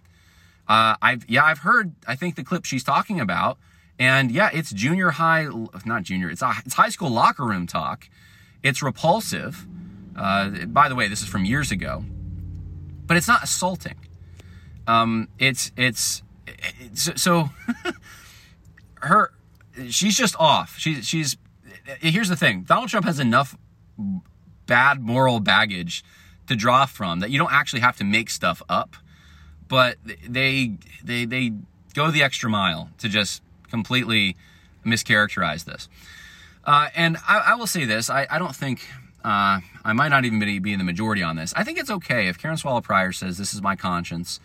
Uh, 0.68 0.96
I've, 1.02 1.28
yeah, 1.28 1.44
I've 1.44 1.60
heard, 1.60 1.94
I 2.06 2.16
think 2.16 2.36
the 2.36 2.44
clip 2.44 2.66
she's 2.66 2.84
talking 2.84 3.20
about. 3.20 3.58
And 3.98 4.30
yeah, 4.30 4.52
it's 4.54 4.72
junior 4.72 5.10
high, 5.12 5.48
not 5.86 6.04
junior, 6.04 6.30
it's, 6.30 6.44
it's 6.66 6.76
high 6.76 6.90
school 6.90 7.10
locker 7.10 7.46
room 7.46 7.66
talk. 7.66 8.08
It's 8.64 8.82
repulsive. 8.82 9.68
Uh, 10.16 10.66
by 10.66 10.90
the 10.90 10.96
way, 10.96 11.08
this 11.08 11.22
is 11.22 11.28
from 11.28 11.46
years 11.46 11.72
ago, 11.72 12.04
but 13.06 13.18
it's 13.18 13.28
not 13.28 13.44
assaulting. 13.44 13.96
Um, 14.88 15.28
it's 15.38 15.72
it's, 15.78 16.24
it's 16.48 17.22
so 17.22 17.50
her 19.02 19.32
she's 19.90 20.18
just 20.18 20.36
off. 20.40 20.78
She's 20.78 21.06
she's 21.06 21.38
here's 22.00 22.30
the 22.30 22.36
thing. 22.36 22.64
Donald 22.64 22.90
Trump 22.90 23.06
has 23.06 23.20
enough 23.20 23.58
bad 24.66 25.02
moral 25.02 25.40
baggage 25.40 26.04
to 26.48 26.56
draw 26.56 26.86
from 26.86 27.20
that 27.20 27.30
you 27.30 27.38
don't 27.38 27.52
actually 27.52 27.82
have 27.82 27.98
to 27.98 28.04
make 28.04 28.30
stuff 28.30 28.62
up, 28.70 28.96
but 29.68 29.98
they 30.28 30.78
they 31.04 31.26
they 31.26 31.52
go 31.94 32.12
the 32.12 32.24
extra 32.24 32.50
mile 32.50 32.90
to 33.00 33.10
just 33.10 33.42
completely 33.70 34.36
mischaracterize 34.86 35.66
this. 35.66 35.90
Uh, 36.64 36.90
and 36.96 37.18
I, 37.28 37.40
I, 37.40 37.56
will 37.56 37.68
say 37.68 37.86
this: 37.86 38.10
I, 38.10 38.28
I 38.30 38.40
don't 38.40 38.56
think 38.56 38.82
uh, 39.24 39.62
I 39.84 39.94
might 39.94 40.10
not 40.10 40.26
even 40.26 40.40
be, 40.40 40.60
be 40.60 40.74
in 40.74 40.80
the 40.80 40.86
majority 40.86 41.24
on 41.24 41.36
this. 41.36 41.54
I 41.56 41.64
think 41.64 41.78
it's 41.80 41.90
okay 41.90 42.28
if 42.28 42.38
Karen 42.38 42.58
Swallow 42.58 42.82
Prior 42.82 43.12
says 43.12 43.38
this 43.38 43.54
is 43.54 43.62
my 43.62 43.76
conscience. 43.76 44.40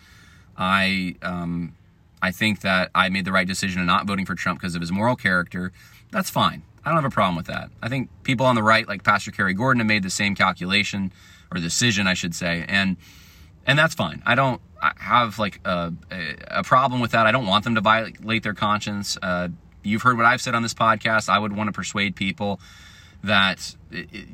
I 0.57 1.15
um, 1.21 1.75
I 2.21 2.31
think 2.31 2.61
that 2.61 2.91
I 2.95 3.09
made 3.09 3.25
the 3.25 3.31
right 3.31 3.47
decision 3.47 3.81
in 3.81 3.87
not 3.87 4.07
voting 4.07 4.25
for 4.25 4.35
Trump 4.35 4.59
because 4.59 4.75
of 4.75 4.81
his 4.81 4.91
moral 4.91 5.15
character. 5.15 5.71
That's 6.11 6.29
fine. 6.29 6.63
I 6.85 6.89
don't 6.89 6.97
have 6.97 7.05
a 7.05 7.13
problem 7.13 7.35
with 7.35 7.47
that. 7.47 7.69
I 7.81 7.89
think 7.89 8.09
people 8.23 8.45
on 8.45 8.55
the 8.55 8.63
right, 8.63 8.87
like 8.87 9.03
Pastor 9.03 9.31
Kerry 9.31 9.53
Gordon, 9.53 9.79
have 9.79 9.87
made 9.87 10.03
the 10.03 10.09
same 10.09 10.35
calculation 10.35 11.11
or 11.51 11.59
decision, 11.59 12.07
I 12.07 12.13
should 12.13 12.35
say, 12.35 12.65
and 12.67 12.97
and 13.65 13.79
that's 13.79 13.95
fine. 13.95 14.21
I 14.25 14.35
don't 14.35 14.61
have 14.81 15.39
like 15.39 15.59
a, 15.65 15.93
a 16.47 16.63
problem 16.63 16.99
with 16.99 17.11
that. 17.11 17.25
I 17.25 17.31
don't 17.31 17.45
want 17.45 17.63
them 17.63 17.75
to 17.75 17.81
violate 17.81 18.43
their 18.43 18.53
conscience. 18.53 19.17
Uh, 19.21 19.49
you've 19.83 20.01
heard 20.01 20.17
what 20.17 20.25
I've 20.25 20.41
said 20.41 20.55
on 20.55 20.63
this 20.63 20.73
podcast. 20.73 21.29
I 21.29 21.39
would 21.39 21.55
want 21.55 21.67
to 21.67 21.71
persuade 21.71 22.15
people 22.15 22.59
that 23.23 23.75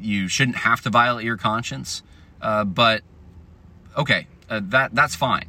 you 0.01 0.27
shouldn't 0.27 0.57
have 0.57 0.81
to 0.81 0.89
violate 0.89 1.25
your 1.25 1.37
conscience. 1.37 2.01
Uh, 2.41 2.63
but 2.63 3.03
okay, 3.97 4.27
uh, 4.49 4.61
that 4.63 4.95
that's 4.95 5.15
fine. 5.15 5.45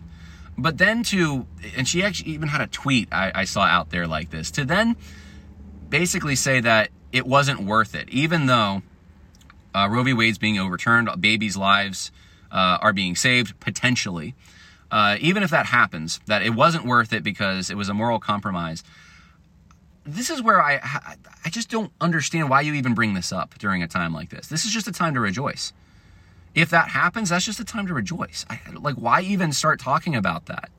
But 0.58 0.76
then 0.76 1.02
to, 1.04 1.46
and 1.76 1.88
she 1.88 2.02
actually 2.02 2.32
even 2.32 2.48
had 2.48 2.60
a 2.60 2.66
tweet 2.66 3.08
I, 3.12 3.32
I 3.34 3.44
saw 3.44 3.62
out 3.62 3.90
there 3.90 4.06
like 4.06 4.30
this 4.30 4.50
to 4.52 4.64
then 4.64 4.96
basically 5.88 6.36
say 6.36 6.60
that 6.60 6.90
it 7.12 7.26
wasn't 7.26 7.60
worth 7.60 7.94
it, 7.94 8.08
even 8.10 8.46
though 8.46 8.82
uh, 9.74 9.88
Roe 9.90 10.02
v. 10.02 10.12
Wade's 10.12 10.38
being 10.38 10.58
overturned, 10.58 11.08
babies' 11.20 11.56
lives 11.56 12.12
uh, 12.52 12.78
are 12.80 12.92
being 12.92 13.16
saved 13.16 13.58
potentially. 13.60 14.34
Uh, 14.90 15.16
even 15.20 15.42
if 15.42 15.50
that 15.50 15.66
happens, 15.66 16.20
that 16.26 16.42
it 16.42 16.50
wasn't 16.50 16.84
worth 16.84 17.12
it 17.12 17.22
because 17.22 17.70
it 17.70 17.76
was 17.76 17.88
a 17.88 17.94
moral 17.94 18.18
compromise 18.18 18.82
this 20.04 20.30
is 20.30 20.42
where 20.42 20.62
I 20.62 20.80
I 21.44 21.50
just 21.50 21.70
don't 21.70 21.92
understand 22.00 22.48
why 22.48 22.62
you 22.62 22.74
even 22.74 22.94
bring 22.94 23.14
this 23.14 23.32
up 23.32 23.58
during 23.58 23.82
a 23.82 23.88
time 23.88 24.12
like 24.12 24.30
this. 24.30 24.48
This 24.48 24.64
is 24.64 24.72
just 24.72 24.88
a 24.88 24.92
time 24.92 25.14
to 25.14 25.20
rejoice. 25.20 25.72
If 26.54 26.70
that 26.70 26.88
happens, 26.88 27.28
that's 27.28 27.44
just 27.44 27.60
a 27.60 27.64
time 27.64 27.86
to 27.86 27.94
rejoice. 27.94 28.44
I, 28.48 28.60
like 28.78 28.96
why 28.96 29.20
even 29.22 29.52
start 29.52 29.80
talking 29.80 30.16
about 30.16 30.46
that? 30.46 30.70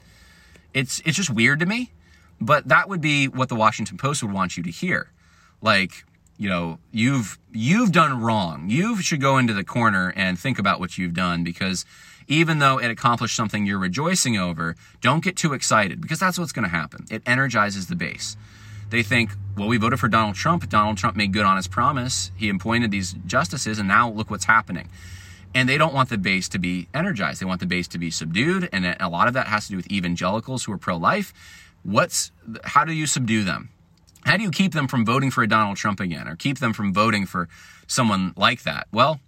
It's 0.73 1.01
it's 1.05 1.17
just 1.17 1.29
weird 1.29 1.59
to 1.59 1.65
me, 1.65 1.91
but 2.39 2.67
that 2.67 2.89
would 2.89 3.01
be 3.01 3.27
what 3.27 3.49
the 3.49 3.55
Washington 3.55 3.97
Post 3.97 4.23
would 4.23 4.31
want 4.31 4.57
you 4.57 4.63
to 4.63 4.71
hear. 4.71 5.11
Like, 5.61 6.05
you 6.37 6.49
know, 6.49 6.79
you've 6.91 7.37
you've 7.51 7.91
done 7.91 8.19
wrong. 8.19 8.69
You 8.69 9.01
should 9.01 9.21
go 9.21 9.37
into 9.37 9.53
the 9.53 9.63
corner 9.63 10.13
and 10.15 10.39
think 10.39 10.57
about 10.57 10.79
what 10.79 10.97
you've 10.97 11.13
done 11.13 11.43
because 11.43 11.85
even 12.27 12.59
though 12.59 12.77
it 12.79 12.89
accomplished 12.89 13.35
something 13.35 13.65
you're 13.65 13.79
rejoicing 13.79 14.37
over, 14.37 14.75
don't 15.01 15.23
get 15.23 15.35
too 15.35 15.53
excited 15.53 16.01
because 16.01 16.19
that's 16.19 16.39
what's 16.39 16.51
going 16.51 16.63
to 16.63 16.69
happen. 16.69 17.05
It 17.11 17.21
energizes 17.25 17.87
the 17.87 17.95
base. 17.95 18.37
They 18.91 19.03
think, 19.03 19.31
well, 19.57 19.69
we 19.69 19.77
voted 19.77 20.00
for 20.00 20.10
Donald 20.10 20.36
Trump. 20.36 20.67
Donald 20.69 20.98
Trump 20.98 21.15
made 21.15 21.31
good 21.31 21.45
on 21.45 21.55
his 21.55 21.67
promise. 21.67 22.31
He 22.36 22.50
appointed 22.50 22.91
these 22.91 23.13
justices, 23.25 23.79
and 23.79 23.88
now 23.88 24.10
look 24.10 24.29
what's 24.29 24.45
happening. 24.45 24.89
And 25.55 25.67
they 25.67 25.77
don't 25.77 25.93
want 25.93 26.10
the 26.10 26.17
base 26.17 26.48
to 26.50 26.60
be 26.60 26.88
energized. 26.93 27.41
They 27.41 27.45
want 27.45 27.62
the 27.62 27.65
base 27.65 27.88
to 27.89 27.98
be 27.98 28.12
subdued. 28.12 28.69
And 28.71 28.86
a 29.00 29.10
lot 29.10 29.27
of 29.27 29.33
that 29.33 29.48
has 29.48 29.65
to 29.65 29.71
do 29.71 29.77
with 29.77 29.91
evangelicals 29.91 30.65
who 30.65 30.74
are 30.74 30.77
pro 30.77 30.98
life. 30.98 31.33
What's, 31.83 32.31
how 32.63 32.86
do 32.86 32.93
you 32.93 33.07
subdue 33.07 33.43
them? 33.43 33.69
How 34.24 34.38
do 34.38 34.43
you 34.43 34.51
keep 34.51 34.74
them 34.74 34.88
from 34.88 35.05
voting 35.05 35.31
for 35.31 35.41
a 35.41 35.48
Donald 35.48 35.77
Trump 35.77 36.00
again 36.00 36.27
or 36.27 36.36
keep 36.36 36.60
them 36.60 36.74
from 36.74 36.93
voting 36.93 37.25
for 37.25 37.50
someone 37.88 38.33
like 38.38 38.63
that? 38.63 38.88
Well, 38.91 39.19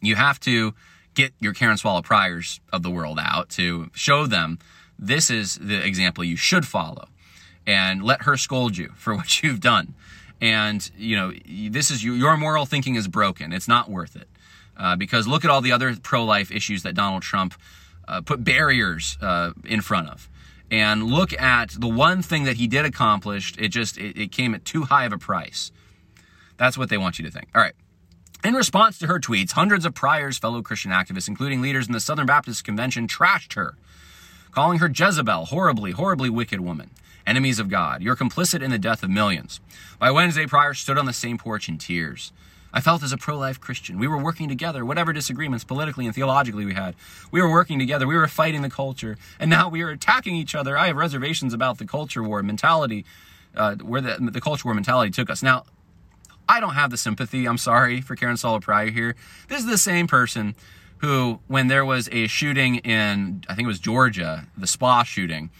you 0.00 0.14
have 0.16 0.38
to 0.40 0.74
get 1.14 1.32
your 1.40 1.54
Karen 1.54 1.76
Swallow 1.76 2.02
Priors 2.02 2.60
of 2.72 2.82
the 2.82 2.90
world 2.90 3.18
out 3.20 3.48
to 3.50 3.90
show 3.94 4.26
them 4.26 4.58
this 4.98 5.30
is 5.30 5.56
the 5.56 5.84
example 5.84 6.22
you 6.22 6.36
should 6.36 6.66
follow 6.66 7.08
and 7.66 8.02
let 8.02 8.22
her 8.22 8.36
scold 8.36 8.76
you 8.76 8.92
for 8.96 9.14
what 9.16 9.42
you've 9.42 9.60
done. 9.60 9.94
And, 10.40 10.90
you 10.96 11.16
know, 11.16 11.32
this 11.70 11.90
is 11.90 12.04
your 12.04 12.36
moral 12.36 12.66
thinking 12.66 12.96
is 12.96 13.08
broken. 13.08 13.52
It's 13.52 13.68
not 13.68 13.90
worth 13.90 14.16
it. 14.16 14.28
Uh, 14.76 14.96
because 14.96 15.26
look 15.26 15.44
at 15.44 15.50
all 15.50 15.60
the 15.60 15.72
other 15.72 15.94
pro 15.96 16.24
life 16.24 16.50
issues 16.50 16.82
that 16.82 16.94
Donald 16.94 17.22
Trump 17.22 17.54
uh, 18.08 18.20
put 18.20 18.42
barriers 18.42 19.16
uh, 19.20 19.52
in 19.64 19.80
front 19.80 20.08
of. 20.08 20.28
And 20.70 21.04
look 21.04 21.32
at 21.40 21.70
the 21.78 21.88
one 21.88 22.22
thing 22.22 22.44
that 22.44 22.56
he 22.56 22.66
did 22.66 22.84
accomplish, 22.84 23.54
it 23.58 23.68
just 23.68 23.96
it, 23.96 24.18
it 24.18 24.32
came 24.32 24.54
at 24.54 24.64
too 24.64 24.82
high 24.82 25.04
of 25.04 25.12
a 25.12 25.18
price. 25.18 25.70
That's 26.56 26.76
what 26.76 26.88
they 26.88 26.98
want 26.98 27.18
you 27.18 27.24
to 27.24 27.30
think. 27.30 27.48
All 27.54 27.62
right. 27.62 27.74
In 28.44 28.54
response 28.54 28.98
to 28.98 29.06
her 29.06 29.20
tweets, 29.20 29.52
hundreds 29.52 29.86
of 29.86 29.94
priors, 29.94 30.36
fellow 30.36 30.60
Christian 30.60 30.90
activists, 30.90 31.28
including 31.28 31.62
leaders 31.62 31.86
in 31.86 31.92
the 31.92 32.00
Southern 32.00 32.26
Baptist 32.26 32.64
Convention, 32.64 33.06
trashed 33.06 33.54
her, 33.54 33.76
calling 34.50 34.80
her 34.80 34.90
Jezebel, 34.94 35.46
horribly, 35.46 35.92
horribly 35.92 36.28
wicked 36.28 36.60
woman 36.60 36.90
enemies 37.26 37.58
of 37.58 37.68
God. 37.68 38.02
You're 38.02 38.16
complicit 38.16 38.62
in 38.62 38.70
the 38.70 38.78
death 38.78 39.02
of 39.02 39.10
millions. 39.10 39.60
By 39.98 40.10
Wednesday, 40.10 40.46
Prior 40.46 40.74
stood 40.74 40.98
on 40.98 41.06
the 41.06 41.12
same 41.12 41.38
porch 41.38 41.68
in 41.68 41.78
tears. 41.78 42.32
I 42.72 42.80
felt 42.80 43.04
as 43.04 43.12
a 43.12 43.16
pro 43.16 43.38
life 43.38 43.60
Christian. 43.60 43.98
We 43.98 44.08
were 44.08 44.18
working 44.18 44.48
together, 44.48 44.84
whatever 44.84 45.12
disagreements 45.12 45.62
politically 45.64 46.06
and 46.06 46.14
theologically 46.14 46.64
we 46.64 46.74
had. 46.74 46.96
We 47.30 47.40
were 47.40 47.50
working 47.50 47.78
together. 47.78 48.06
We 48.06 48.16
were 48.16 48.26
fighting 48.26 48.62
the 48.62 48.70
culture. 48.70 49.16
And 49.38 49.48
now 49.48 49.68
we 49.68 49.82
are 49.82 49.90
attacking 49.90 50.34
each 50.34 50.56
other. 50.56 50.76
I 50.76 50.88
have 50.88 50.96
reservations 50.96 51.54
about 51.54 51.78
the 51.78 51.86
culture 51.86 52.22
war 52.22 52.42
mentality, 52.42 53.04
uh, 53.54 53.76
where 53.76 54.00
the, 54.00 54.16
the 54.20 54.40
culture 54.40 54.66
war 54.66 54.74
mentality 54.74 55.12
took 55.12 55.30
us. 55.30 55.40
Now, 55.40 55.66
I 56.48 56.58
don't 56.58 56.74
have 56.74 56.90
the 56.90 56.96
sympathy, 56.96 57.46
I'm 57.46 57.58
sorry, 57.58 58.00
for 58.00 58.16
Karen 58.16 58.36
Swallow 58.36 58.60
Prior 58.60 58.90
here. 58.90 59.14
This 59.48 59.60
is 59.60 59.66
the 59.66 59.78
same 59.78 60.08
person 60.08 60.56
who, 60.98 61.40
when 61.46 61.68
there 61.68 61.84
was 61.84 62.08
a 62.10 62.26
shooting 62.26 62.76
in, 62.76 63.44
I 63.48 63.54
think 63.54 63.66
it 63.66 63.68
was 63.68 63.78
Georgia, 63.78 64.46
the 64.56 64.66
spa 64.66 65.04
shooting, 65.04 65.50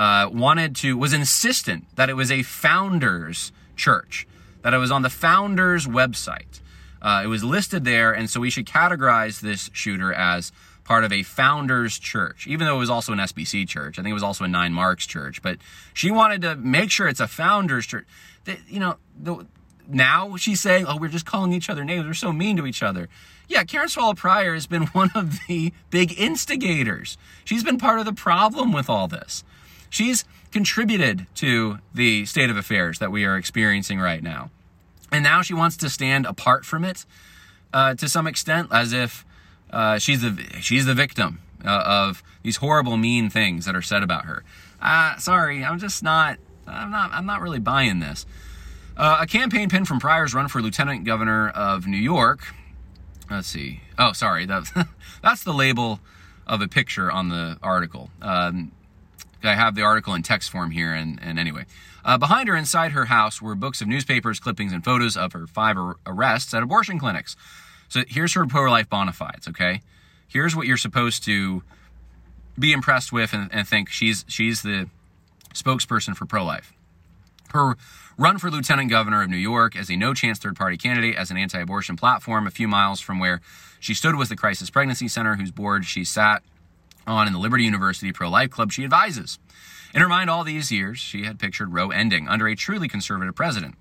uh, 0.00 0.30
wanted 0.32 0.74
to, 0.74 0.96
was 0.96 1.12
insistent 1.12 1.84
that 1.96 2.08
it 2.08 2.14
was 2.14 2.30
a 2.30 2.42
founders 2.42 3.52
church, 3.76 4.26
that 4.62 4.72
it 4.72 4.78
was 4.78 4.90
on 4.90 5.02
the 5.02 5.10
founders 5.10 5.86
website. 5.86 6.62
Uh, 7.02 7.20
it 7.22 7.26
was 7.26 7.44
listed 7.44 7.84
there, 7.84 8.10
and 8.10 8.30
so 8.30 8.40
we 8.40 8.48
should 8.48 8.64
categorize 8.64 9.40
this 9.40 9.68
shooter 9.74 10.10
as 10.10 10.52
part 10.84 11.04
of 11.04 11.12
a 11.12 11.22
founders 11.22 11.98
church, 11.98 12.46
even 12.46 12.66
though 12.66 12.76
it 12.76 12.78
was 12.78 12.88
also 12.88 13.12
an 13.12 13.18
SBC 13.18 13.68
church. 13.68 13.98
I 13.98 14.02
think 14.02 14.12
it 14.12 14.14
was 14.14 14.22
also 14.22 14.44
a 14.44 14.48
Nine 14.48 14.72
Marks 14.72 15.06
church, 15.06 15.42
but 15.42 15.58
she 15.92 16.10
wanted 16.10 16.40
to 16.42 16.56
make 16.56 16.90
sure 16.90 17.06
it's 17.06 17.20
a 17.20 17.28
founders 17.28 17.84
church. 17.84 18.06
That, 18.46 18.58
you 18.68 18.80
know, 18.80 18.96
the, 19.22 19.46
now 19.86 20.36
she's 20.36 20.62
saying, 20.62 20.86
oh, 20.88 20.96
we're 20.96 21.08
just 21.08 21.26
calling 21.26 21.52
each 21.52 21.68
other 21.68 21.84
names. 21.84 22.06
We're 22.06 22.14
so 22.14 22.32
mean 22.32 22.56
to 22.56 22.66
each 22.66 22.82
other. 22.82 23.10
Yeah, 23.48 23.64
Karen 23.64 23.90
Swallow 23.90 24.14
Prior 24.14 24.54
has 24.54 24.66
been 24.66 24.86
one 24.92 25.10
of 25.14 25.40
the 25.46 25.74
big 25.90 26.18
instigators. 26.18 27.18
She's 27.44 27.62
been 27.62 27.76
part 27.76 27.98
of 27.98 28.06
the 28.06 28.14
problem 28.14 28.72
with 28.72 28.88
all 28.88 29.06
this. 29.06 29.44
She's 29.90 30.24
contributed 30.52 31.26
to 31.36 31.78
the 31.92 32.24
state 32.24 32.48
of 32.50 32.56
affairs 32.56 32.98
that 32.98 33.12
we 33.12 33.24
are 33.24 33.36
experiencing 33.36 34.00
right 34.00 34.22
now. 34.22 34.50
And 35.12 35.22
now 35.24 35.42
she 35.42 35.54
wants 35.54 35.76
to 35.78 35.90
stand 35.90 36.24
apart 36.24 36.64
from 36.64 36.84
it 36.84 37.04
uh, 37.72 37.94
to 37.96 38.08
some 38.08 38.26
extent, 38.26 38.68
as 38.72 38.92
if 38.92 39.24
uh, 39.70 39.98
she's 39.98 40.22
the 40.22 40.42
she's 40.60 40.86
the 40.86 40.94
victim 40.94 41.40
uh, 41.64 41.82
of 41.84 42.22
these 42.42 42.56
horrible, 42.56 42.96
mean 42.96 43.28
things 43.28 43.66
that 43.66 43.74
are 43.74 43.82
said 43.82 44.02
about 44.02 44.24
her. 44.24 44.44
Uh, 44.80 45.16
sorry, 45.16 45.64
I'm 45.64 45.78
just 45.78 46.02
not. 46.02 46.38
I'm 46.66 46.90
not. 46.90 47.12
I'm 47.12 47.26
not 47.26 47.40
really 47.40 47.58
buying 47.58 47.98
this. 47.98 48.24
Uh, 48.96 49.18
a 49.20 49.26
campaign 49.26 49.68
pin 49.68 49.84
from 49.84 49.98
Prior's 49.98 50.34
run 50.34 50.48
for 50.48 50.60
lieutenant 50.60 51.04
governor 51.04 51.48
of 51.48 51.86
New 51.86 51.96
York. 51.96 52.54
Let's 53.30 53.48
see. 53.48 53.80
Oh, 53.98 54.12
sorry. 54.12 54.46
That, 54.46 54.88
that's 55.22 55.44
the 55.44 55.54
label 55.54 56.00
of 56.46 56.60
a 56.60 56.68
picture 56.68 57.10
on 57.10 57.28
the 57.28 57.56
article. 57.62 58.10
Um, 58.20 58.72
I 59.44 59.54
have 59.54 59.74
the 59.74 59.82
article 59.82 60.14
in 60.14 60.22
text 60.22 60.50
form 60.50 60.70
here, 60.70 60.92
and, 60.92 61.18
and 61.22 61.38
anyway. 61.38 61.66
Uh, 62.04 62.18
behind 62.18 62.48
her, 62.48 62.56
inside 62.56 62.92
her 62.92 63.06
house, 63.06 63.42
were 63.42 63.54
books 63.54 63.80
of 63.80 63.88
newspapers, 63.88 64.40
clippings, 64.40 64.72
and 64.72 64.84
photos 64.84 65.16
of 65.16 65.32
her 65.32 65.46
five 65.46 65.76
ar- 65.76 65.96
arrests 66.06 66.54
at 66.54 66.62
abortion 66.62 66.98
clinics. 66.98 67.36
So 67.88 68.02
here's 68.08 68.34
her 68.34 68.46
pro 68.46 68.70
life 68.70 68.88
bona 68.88 69.12
fides, 69.12 69.48
okay? 69.48 69.82
Here's 70.28 70.54
what 70.54 70.66
you're 70.66 70.76
supposed 70.76 71.24
to 71.24 71.62
be 72.58 72.72
impressed 72.72 73.12
with 73.12 73.32
and, 73.32 73.52
and 73.52 73.66
think 73.66 73.90
she's, 73.90 74.24
she's 74.28 74.62
the 74.62 74.88
spokesperson 75.54 76.16
for 76.16 76.26
pro 76.26 76.44
life. 76.44 76.72
Her 77.52 77.76
run 78.16 78.38
for 78.38 78.50
lieutenant 78.50 78.90
governor 78.90 79.22
of 79.22 79.30
New 79.30 79.36
York 79.36 79.74
as 79.74 79.90
a 79.90 79.96
no 79.96 80.14
chance 80.14 80.38
third 80.38 80.54
party 80.54 80.76
candidate 80.76 81.16
as 81.16 81.30
an 81.30 81.36
anti 81.36 81.58
abortion 81.58 81.96
platform 81.96 82.46
a 82.46 82.50
few 82.50 82.68
miles 82.68 83.00
from 83.00 83.18
where 83.18 83.40
she 83.80 83.94
stood 83.94 84.14
was 84.14 84.28
the 84.28 84.36
Crisis 84.36 84.70
Pregnancy 84.70 85.08
Center, 85.08 85.36
whose 85.36 85.50
board 85.50 85.84
she 85.84 86.04
sat 86.04 86.42
on 87.06 87.26
in 87.26 87.32
the 87.32 87.38
Liberty 87.38 87.64
University 87.64 88.12
pro 88.12 88.28
life 88.28 88.50
club 88.50 88.72
she 88.72 88.84
advises. 88.84 89.38
In 89.92 90.00
her 90.00 90.08
mind, 90.08 90.30
all 90.30 90.44
these 90.44 90.70
years, 90.70 90.98
she 90.98 91.24
had 91.24 91.38
pictured 91.38 91.72
Roe 91.72 91.90
ending 91.90 92.28
under 92.28 92.46
a 92.46 92.54
truly 92.54 92.88
conservative 92.88 93.34
president 93.34 93.74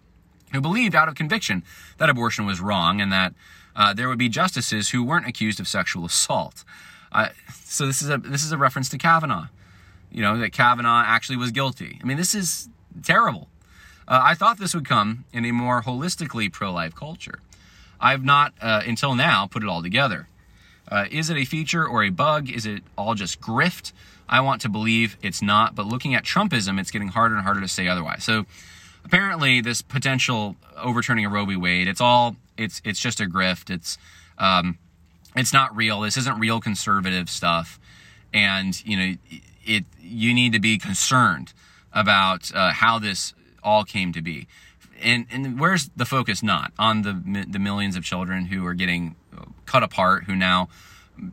who 0.51 0.61
believed 0.61 0.95
out 0.95 1.07
of 1.07 1.15
conviction 1.15 1.63
that 1.97 2.09
abortion 2.09 2.45
was 2.45 2.59
wrong 2.59 2.99
and 2.99 3.11
that 3.11 3.33
uh, 3.75 3.93
there 3.93 4.09
would 4.09 4.17
be 4.17 4.29
justices 4.29 4.89
who 4.89 5.03
weren't 5.03 5.27
accused 5.27 5.59
of 5.59 5.67
sexual 5.67 6.05
assault. 6.05 6.63
Uh, 7.11 7.29
so 7.63 7.85
this 7.85 8.01
is 8.01 8.09
a 8.09 8.17
this 8.17 8.43
is 8.43 8.51
a 8.51 8.57
reference 8.57 8.89
to 8.89 8.97
Kavanaugh. 8.97 9.47
You 10.11 10.21
know 10.23 10.37
that 10.39 10.51
Kavanaugh 10.51 11.03
actually 11.05 11.37
was 11.37 11.51
guilty. 11.51 11.99
I 12.01 12.05
mean, 12.05 12.17
this 12.17 12.33
is 12.33 12.69
terrible. 13.03 13.49
Uh, 14.07 14.21
I 14.23 14.33
thought 14.33 14.57
this 14.57 14.73
would 14.73 14.87
come 14.87 15.25
in 15.31 15.45
a 15.45 15.51
more 15.51 15.83
holistically 15.83 16.51
pro-life 16.51 16.95
culture. 16.95 17.39
I've 17.99 18.23
not 18.23 18.53
uh, 18.59 18.81
until 18.85 19.13
now 19.13 19.45
put 19.45 19.61
it 19.61 19.69
all 19.69 19.83
together. 19.83 20.27
Uh, 20.89 21.05
is 21.11 21.29
it 21.29 21.37
a 21.37 21.45
feature 21.45 21.85
or 21.85 22.03
a 22.03 22.09
bug? 22.09 22.49
Is 22.49 22.65
it 22.65 22.83
all 22.97 23.13
just 23.13 23.39
grift? 23.39 23.93
I 24.27 24.41
want 24.41 24.61
to 24.61 24.69
believe 24.69 25.17
it's 25.21 25.41
not, 25.41 25.75
but 25.75 25.85
looking 25.85 26.13
at 26.15 26.23
Trumpism, 26.23 26.79
it's 26.79 26.91
getting 26.91 27.09
harder 27.09 27.35
and 27.35 27.43
harder 27.43 27.61
to 27.61 27.67
say 27.67 27.87
otherwise. 27.87 28.23
So 28.23 28.45
apparently 29.03 29.61
this 29.61 29.81
potential 29.81 30.55
overturning 30.77 31.25
of 31.25 31.31
Roe 31.31 31.45
v. 31.45 31.55
Wade, 31.55 31.87
it's 31.87 32.01
all 32.01 32.35
it's 32.57 32.81
it's 32.83 32.99
just 32.99 33.19
a 33.19 33.25
grift. 33.25 33.69
It's 33.69 33.97
um, 34.37 34.77
it's 35.35 35.53
not 35.53 35.75
real. 35.75 36.01
This 36.01 36.17
isn't 36.17 36.39
real 36.39 36.59
conservative 36.59 37.29
stuff, 37.29 37.79
and 38.33 38.83
you 38.85 38.97
know 38.97 39.15
it. 39.65 39.85
You 39.99 40.33
need 40.33 40.53
to 40.53 40.59
be 40.59 40.77
concerned 40.77 41.53
about 41.93 42.51
uh, 42.53 42.71
how 42.71 42.99
this 42.99 43.33
all 43.63 43.83
came 43.83 44.13
to 44.13 44.21
be. 44.21 44.47
And, 45.01 45.27
and 45.31 45.59
where's 45.59 45.89
the 45.95 46.05
focus 46.05 46.43
not 46.43 46.73
on 46.77 47.03
the 47.03 47.45
the 47.49 47.59
millions 47.59 47.95
of 47.95 48.03
children 48.03 48.45
who 48.45 48.65
are 48.65 48.73
getting 48.73 49.15
cut 49.69 49.83
apart, 49.83 50.23
who 50.25 50.35
now 50.35 50.67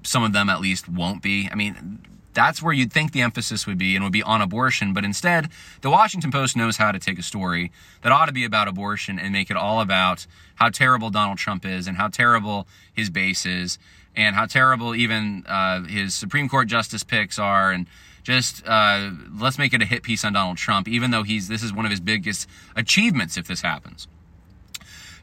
some 0.03 0.23
of 0.23 0.33
them 0.33 0.49
at 0.49 0.61
least 0.61 0.89
won't 0.89 1.23
be. 1.23 1.49
I 1.51 1.55
mean, 1.55 2.01
that's 2.35 2.63
where 2.63 2.75
you'd 2.75 2.93
think 2.93 3.13
the 3.13 3.23
emphasis 3.23 3.67
would 3.67 3.79
be 3.79 3.97
and 3.97 4.05
would 4.05 4.13
be 4.13 4.23
on 4.23 4.43
abortion. 4.43 4.93
But 4.93 5.05
instead, 5.05 5.49
the 5.81 5.91
Washington 5.91 6.31
Post 6.31 6.55
knows 6.55 6.77
how 6.77 6.93
to 6.93 6.99
take 6.99 7.19
a 7.19 7.23
story 7.23 7.73
that 8.03 8.13
ought 8.13 8.27
to 8.27 8.33
be 8.33 8.45
about 8.45 8.69
abortion 8.69 9.19
and 9.19 9.33
make 9.33 9.51
it 9.51 9.57
all 9.57 9.81
about 9.81 10.27
how 10.57 10.69
terrible 10.69 11.09
Donald 11.09 11.39
Trump 11.39 11.65
is 11.65 11.87
and 11.87 11.97
how 11.97 12.09
terrible 12.09 12.69
his 12.93 13.09
base 13.09 13.47
is 13.47 13.79
and 14.15 14.37
how 14.37 14.45
terrible 14.45 14.95
even 14.95 15.45
uh, 15.47 15.83
his 15.85 16.15
Supreme 16.15 16.49
Court 16.49 16.69
justice 16.69 17.03
picks 17.03 17.39
are. 17.39 17.73
And 17.73 17.87
just 18.23 18.67
uh, 18.67 19.11
let's 19.39 19.59
make 19.59 19.73
it 19.73 19.81
a 19.81 19.87
hit 19.87 20.03
piece 20.03 20.25
on 20.25 20.35
Donald 20.35 20.59
Trump, 20.59 20.89
even 20.89 21.11
though 21.13 21.23
he's 21.23 21.49
this 21.49 21.63
is 21.63 21.73
one 21.73 21.87
of 21.87 21.91
his 21.91 22.01
biggest 22.01 22.49
achievements 22.75 23.39
if 23.39 23.47
this 23.47 23.63
happens. 23.63 24.09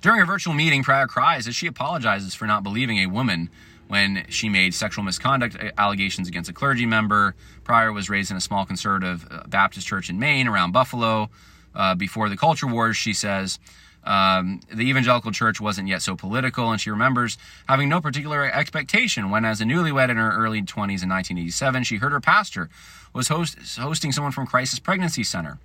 During 0.04 0.22
a 0.22 0.26
virtual 0.26 0.54
meeting, 0.54 0.84
Prior 0.84 1.08
cries 1.08 1.48
as 1.48 1.56
she 1.56 1.66
apologizes 1.66 2.36
for 2.36 2.46
not 2.46 2.62
believing 2.62 2.98
a 2.98 3.06
woman 3.06 3.50
when 3.88 4.26
she 4.28 4.50
made 4.50 4.74
sexual 4.74 5.02
misconduct 5.06 5.56
allegations 5.78 6.28
against 6.28 6.50
a 6.50 6.54
clergy 6.54 6.86
member. 6.86 7.36
Prior 7.64 7.94
was 7.94 8.10
raised 8.10 8.30
in 8.30 8.36
a 8.36 8.42
small 8.42 8.66
conservative 8.66 9.26
uh, 9.32 9.44
Baptist 9.48 9.88
church 9.88 10.10
in 10.10 10.20
Maine 10.20 10.50
around 10.50 10.74
Buffalo. 10.74 11.30
Uh, 11.74 11.96
before 11.96 12.28
the 12.28 12.36
culture 12.36 12.68
wars, 12.68 12.98
she 12.98 13.14
says, 13.14 13.60
um, 14.04 14.60
the 14.70 14.90
evangelical 14.90 15.32
church 15.32 15.62
wasn't 15.62 15.88
yet 15.88 16.02
so 16.02 16.18
political, 16.18 16.70
and 16.70 16.82
she 16.82 16.90
remembers 16.90 17.38
having 17.70 17.88
no 17.88 18.02
particular 18.02 18.52
expectation 18.52 19.30
when, 19.30 19.46
as 19.46 19.62
a 19.62 19.64
newlywed 19.64 20.10
in 20.10 20.18
her 20.18 20.34
early 20.34 20.62
20s 20.62 21.02
in 21.02 21.08
1987, 21.08 21.86
she 21.86 21.96
heard 21.96 22.12
her 22.12 22.20
pastor 22.20 22.70
was 23.14 23.30
host, 23.30 23.58
hosting 23.80 24.12
someone 24.12 24.34
from 24.34 24.48
Crisis 24.48 24.80
Pregnancy 24.80 25.24
Center. 25.24 25.60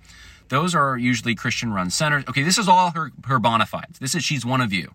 Those 0.49 0.75
are 0.75 0.97
usually 0.97 1.35
Christian 1.35 1.71
run 1.71 1.89
centers. 1.89 2.23
Okay, 2.27 2.43
this 2.43 2.57
is 2.57 2.67
all 2.67 2.91
her, 2.91 3.11
her 3.25 3.39
bona 3.39 3.65
fides. 3.65 3.99
This 3.99 4.15
is 4.15 4.23
she's 4.23 4.45
one 4.45 4.61
of 4.61 4.73
you, 4.73 4.93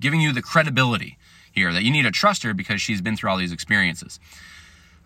giving 0.00 0.20
you 0.20 0.32
the 0.32 0.42
credibility 0.42 1.18
here 1.52 1.72
that 1.72 1.84
you 1.84 1.90
need 1.90 2.02
to 2.02 2.10
trust 2.10 2.42
her 2.42 2.52
because 2.52 2.82
she's 2.82 3.00
been 3.00 3.16
through 3.16 3.30
all 3.30 3.36
these 3.36 3.52
experiences. 3.52 4.18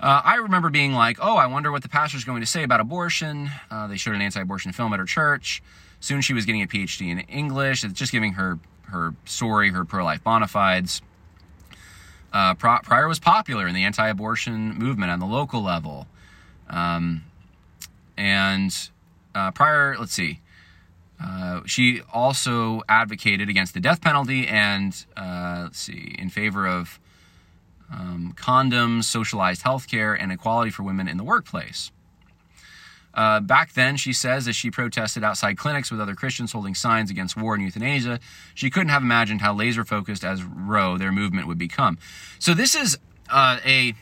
Uh, 0.00 0.23
I 0.25 0.37
remember 0.37 0.71
being 0.71 0.93
like, 0.93 1.19
oh, 1.21 1.37
I 1.37 1.47
wonder 1.47 1.73
what 1.73 1.83
the 1.83 1.88
pastor's 1.88 2.25
going 2.25 2.40
to 2.40 2.47
say 2.47 2.62
about 2.62 2.81
abortion. 2.81 3.50
Uh, 3.71 3.88
they 3.88 3.97
showed 3.97 4.14
an 4.14 4.23
anti 4.23 4.40
abortion 4.40 4.73
film 4.73 4.93
at 4.93 5.00
her 5.00 5.05
church. 5.05 5.62
Soon 6.00 6.21
she 6.21 6.33
was 6.33 6.47
getting 6.47 6.62
a 6.62 6.69
PhD 6.69 7.11
in 7.11 7.19
English. 7.21 7.83
It's 7.85 7.93
just 7.93 8.12
giving 8.12 8.35
her 8.35 8.59
her 8.83 9.14
story, 9.25 9.71
her 9.71 9.85
pro 9.85 10.05
life 10.05 10.23
bona 10.23 10.47
fides. 10.47 11.02
Uh, 12.33 12.55
Prior 12.55 13.09
was 13.09 13.19
popular 13.19 13.67
in 13.67 13.75
the 13.75 13.85
anti 13.85 14.07
abortion 14.07 14.75
movement 14.75 15.11
on 15.11 15.19
the 15.19 15.26
local 15.26 15.62
level. 15.62 16.07
Um, 16.69 17.25
and 18.17 18.90
uh, 19.38 19.50
Prior, 19.52 19.97
let's 19.99 20.12
see, 20.12 20.40
uh, 21.23 21.61
she 21.66 22.02
also 22.12 22.83
advocated 22.88 23.49
against 23.49 23.75
the 23.75 23.80
death 23.80 24.00
penalty 24.00 24.47
and, 24.47 25.04
uh, 25.16 25.62
let's 25.64 25.78
see, 25.78 26.14
in 26.18 26.28
favor 26.28 26.66
of 26.66 26.99
um, 27.92 28.35
condoms, 28.37 29.04
socialized 29.04 29.62
health 29.62 29.88
care, 29.88 30.14
and 30.14 30.30
equality 30.30 30.71
for 30.71 30.83
women 30.83 31.09
in 31.09 31.16
the 31.16 31.25
workplace. 31.25 31.90
Uh, 33.14 33.40
back 33.40 33.73
then, 33.73 33.97
she 33.97 34.12
says, 34.12 34.47
as 34.47 34.54
she 34.54 34.71
protested 34.71 35.25
outside 35.25 35.57
clinics 35.57 35.90
with 35.90 36.00
other 36.00 36.14
Christians 36.14 36.52
holding 36.52 36.75
signs 36.75 37.11
against 37.11 37.37
war 37.37 37.54
and 37.54 37.64
euthanasia, 37.64 38.21
she 38.54 38.71
couldn't 38.71 38.90
have 38.90 39.02
imagined 39.02 39.40
how 39.40 39.54
laser 39.54 39.85
focused 39.85 40.25
as 40.25 40.45
Roe 40.45 40.99
their 40.99 41.11
movement 41.11 41.49
would 41.49 41.59
become. 41.59 41.99
So 42.38 42.54
this 42.54 42.75
is 42.75 42.97
uh, 43.29 43.59
a 43.64 43.94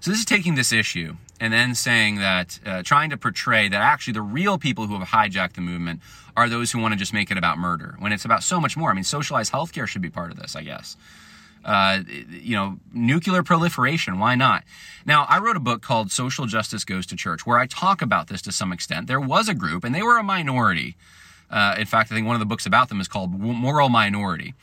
so 0.00 0.10
this 0.10 0.20
is 0.20 0.24
taking 0.24 0.54
this 0.54 0.72
issue 0.72 1.16
and 1.40 1.52
then 1.52 1.74
saying 1.74 2.16
that, 2.16 2.58
uh, 2.66 2.82
trying 2.82 3.10
to 3.10 3.16
portray 3.16 3.68
that 3.68 3.80
actually 3.80 4.14
the 4.14 4.22
real 4.22 4.58
people 4.58 4.86
who 4.86 4.98
have 4.98 5.08
hijacked 5.08 5.54
the 5.54 5.60
movement 5.60 6.00
are 6.36 6.48
those 6.48 6.72
who 6.72 6.78
want 6.78 6.92
to 6.92 6.98
just 6.98 7.12
make 7.12 7.30
it 7.30 7.38
about 7.38 7.58
murder 7.58 7.96
when 7.98 8.12
it's 8.12 8.24
about 8.24 8.42
so 8.42 8.60
much 8.60 8.76
more. 8.76 8.90
I 8.90 8.94
mean, 8.94 9.04
socialized 9.04 9.52
healthcare 9.52 9.86
should 9.86 10.02
be 10.02 10.10
part 10.10 10.30
of 10.30 10.38
this, 10.38 10.56
I 10.56 10.62
guess. 10.62 10.96
Uh, 11.64 12.00
you 12.30 12.56
know, 12.56 12.78
nuclear 12.92 13.42
proliferation, 13.42 14.18
why 14.18 14.34
not? 14.34 14.62
Now, 15.04 15.26
I 15.28 15.38
wrote 15.38 15.56
a 15.56 15.60
book 15.60 15.82
called 15.82 16.10
Social 16.10 16.46
Justice 16.46 16.84
Goes 16.84 17.06
to 17.06 17.16
Church 17.16 17.44
where 17.44 17.58
I 17.58 17.66
talk 17.66 18.00
about 18.00 18.28
this 18.28 18.40
to 18.42 18.52
some 18.52 18.72
extent. 18.72 19.06
There 19.06 19.20
was 19.20 19.48
a 19.48 19.54
group, 19.54 19.84
and 19.84 19.94
they 19.94 20.02
were 20.02 20.16
a 20.16 20.22
minority. 20.22 20.96
Uh, 21.50 21.74
in 21.78 21.86
fact, 21.86 22.12
I 22.12 22.14
think 22.14 22.26
one 22.26 22.36
of 22.36 22.40
the 22.40 22.46
books 22.46 22.66
about 22.66 22.88
them 22.88 23.00
is 23.00 23.08
called 23.08 23.32
Moral 23.32 23.88
Minority 23.88 24.54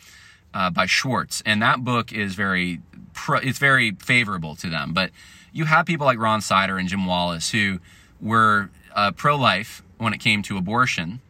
uh, 0.54 0.70
by 0.70 0.86
Schwartz, 0.86 1.44
and 1.46 1.62
that 1.62 1.84
book 1.84 2.14
is 2.14 2.36
very, 2.36 2.80
pro- 3.14 3.40
it's 3.40 3.60
very 3.60 3.92
favorable 3.92 4.56
to 4.58 4.70
them. 4.70 4.94
But 4.94 5.12
you 5.56 5.64
have 5.64 5.86
people 5.86 6.06
like 6.06 6.20
Ron 6.20 6.42
Sider 6.42 6.78
and 6.78 6.90
Jim 6.90 7.06
Wallis 7.06 7.50
who 7.50 7.80
were 8.20 8.70
uh, 8.94 9.12
pro 9.12 9.38
life 9.38 9.82
when 9.98 10.14
it 10.14 10.20
came 10.20 10.42
to 10.44 10.58
abortion, 10.58 11.22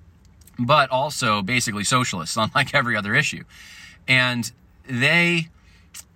but 0.57 0.89
also 0.89 1.43
basically 1.43 1.83
socialists, 1.83 2.35
unlike 2.37 2.73
every 2.73 2.97
other 2.97 3.13
issue. 3.13 3.43
And 4.07 4.51
they 4.89 5.49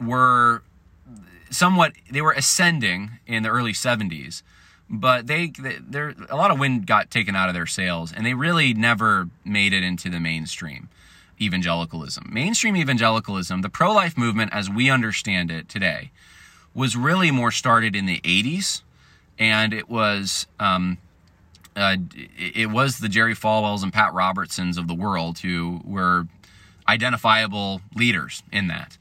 were 0.02 0.64
somewhat, 1.52 1.94
they 2.12 2.22
were 2.22 2.32
ascending 2.32 3.12
in 3.28 3.44
the 3.44 3.50
early 3.50 3.74
70s, 3.74 4.42
but 4.90 5.28
they, 5.28 5.48
they 5.48 6.14
a 6.30 6.36
lot 6.36 6.50
of 6.50 6.58
wind 6.58 6.88
got 6.88 7.12
taken 7.12 7.36
out 7.36 7.48
of 7.48 7.54
their 7.54 7.68
sails, 7.68 8.12
and 8.12 8.26
they 8.26 8.34
really 8.34 8.74
never 8.74 9.30
made 9.46 9.72
it 9.72 9.84
into 9.84 10.10
the 10.10 10.20
mainstream 10.20 10.90
evangelicalism. 11.40 12.28
Mainstream 12.32 12.76
evangelicalism, 12.76 13.62
the 13.62 13.70
pro 13.70 13.94
life 13.94 14.18
movement 14.18 14.52
as 14.52 14.68
we 14.68 14.90
understand 14.90 15.52
it 15.52 15.70
today, 15.70 16.10
was 16.74 16.96
really 16.96 17.32
more 17.32 17.52
started 17.52 17.96
in 17.96 18.06
the 18.06 18.20
80s, 18.22 18.82
and 19.38 19.74
it 19.74 19.90
was 19.90 20.48
um, 20.60 20.98
uh, 21.76 21.96
it 22.38 22.70
was 22.70 23.00
the 23.00 23.10
Jerry 23.10 23.36
Falwells 23.36 23.84
and 23.84 23.94
Pat 23.94 24.14
Robertsons 24.14 24.78
of 24.78 24.88
the 24.88 24.94
world 24.94 25.40
who 25.40 25.82
were 25.86 26.28
identifiable 26.88 27.82
leaders 27.96 28.44
in 28.52 28.68
that, 28.68 28.98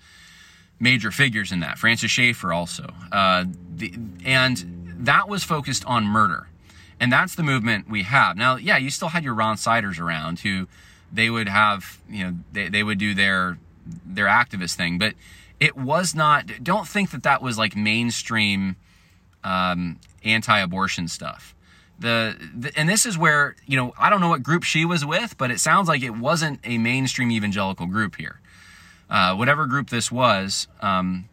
major 0.79 1.11
figures 1.11 1.51
in 1.51 1.61
that. 1.61 1.79
Francis 1.79 2.11
Schaeffer 2.11 2.53
also, 2.53 2.93
uh, 3.11 3.45
the, 3.75 3.95
and 4.25 4.95
that 5.01 5.29
was 5.29 5.43
focused 5.45 5.85
on 5.87 6.05
murder, 6.05 6.49
and 7.01 7.13
that's 7.13 7.35
the 7.35 7.43
movement 7.43 7.91
we 7.91 8.05
have 8.05 8.37
now. 8.37 8.57
Yeah, 8.57 8.77
you 8.77 8.91
still 8.91 9.09
had 9.09 9.25
your 9.25 9.35
Ron 9.35 9.57
Siders 9.57 9.99
around 9.99 10.41
who 10.41 10.69
they 11.13 11.31
would 11.31 11.49
have, 11.49 11.99
you 12.09 12.25
know, 12.25 12.35
they, 12.53 12.69
they 12.69 12.83
would 12.83 12.99
do 12.99 13.15
their 13.15 13.59
their 14.05 14.27
activist 14.27 14.75
thing, 14.75 14.99
but 14.99 15.15
it 15.61 15.77
was 15.77 16.15
not 16.15 16.47
don't 16.63 16.87
think 16.87 17.11
that 17.11 17.23
that 17.25 17.43
was 17.43 17.59
like 17.59 17.77
mainstream 17.77 18.77
um, 19.45 19.99
anti-abortion 20.25 21.09
stuff. 21.09 21.55
The, 22.01 22.37
the, 22.57 22.77
and 22.79 22.89
this 22.89 23.07
is 23.07 23.19
where 23.19 23.57
you 23.67 23.77
know 23.77 23.93
i 23.99 24.09
don't 24.09 24.21
know 24.21 24.29
what 24.29 24.43
group 24.45 24.63
she 24.63 24.85
was 24.85 25.05
with 25.05 25.37
but 25.37 25.51
it 25.51 25.59
sounds 25.59 25.89
like 25.89 26.03
it 26.03 26.11
wasn't 26.11 26.61
a 26.63 26.79
mainstream 26.79 27.31
evangelical 27.31 27.87
group 27.87 28.17
here. 28.17 28.41
Uh, 29.11 29.35
whatever 29.35 29.67
group 29.67 29.91
this 29.91 30.13
was 30.13 30.69
um, 30.81 31.29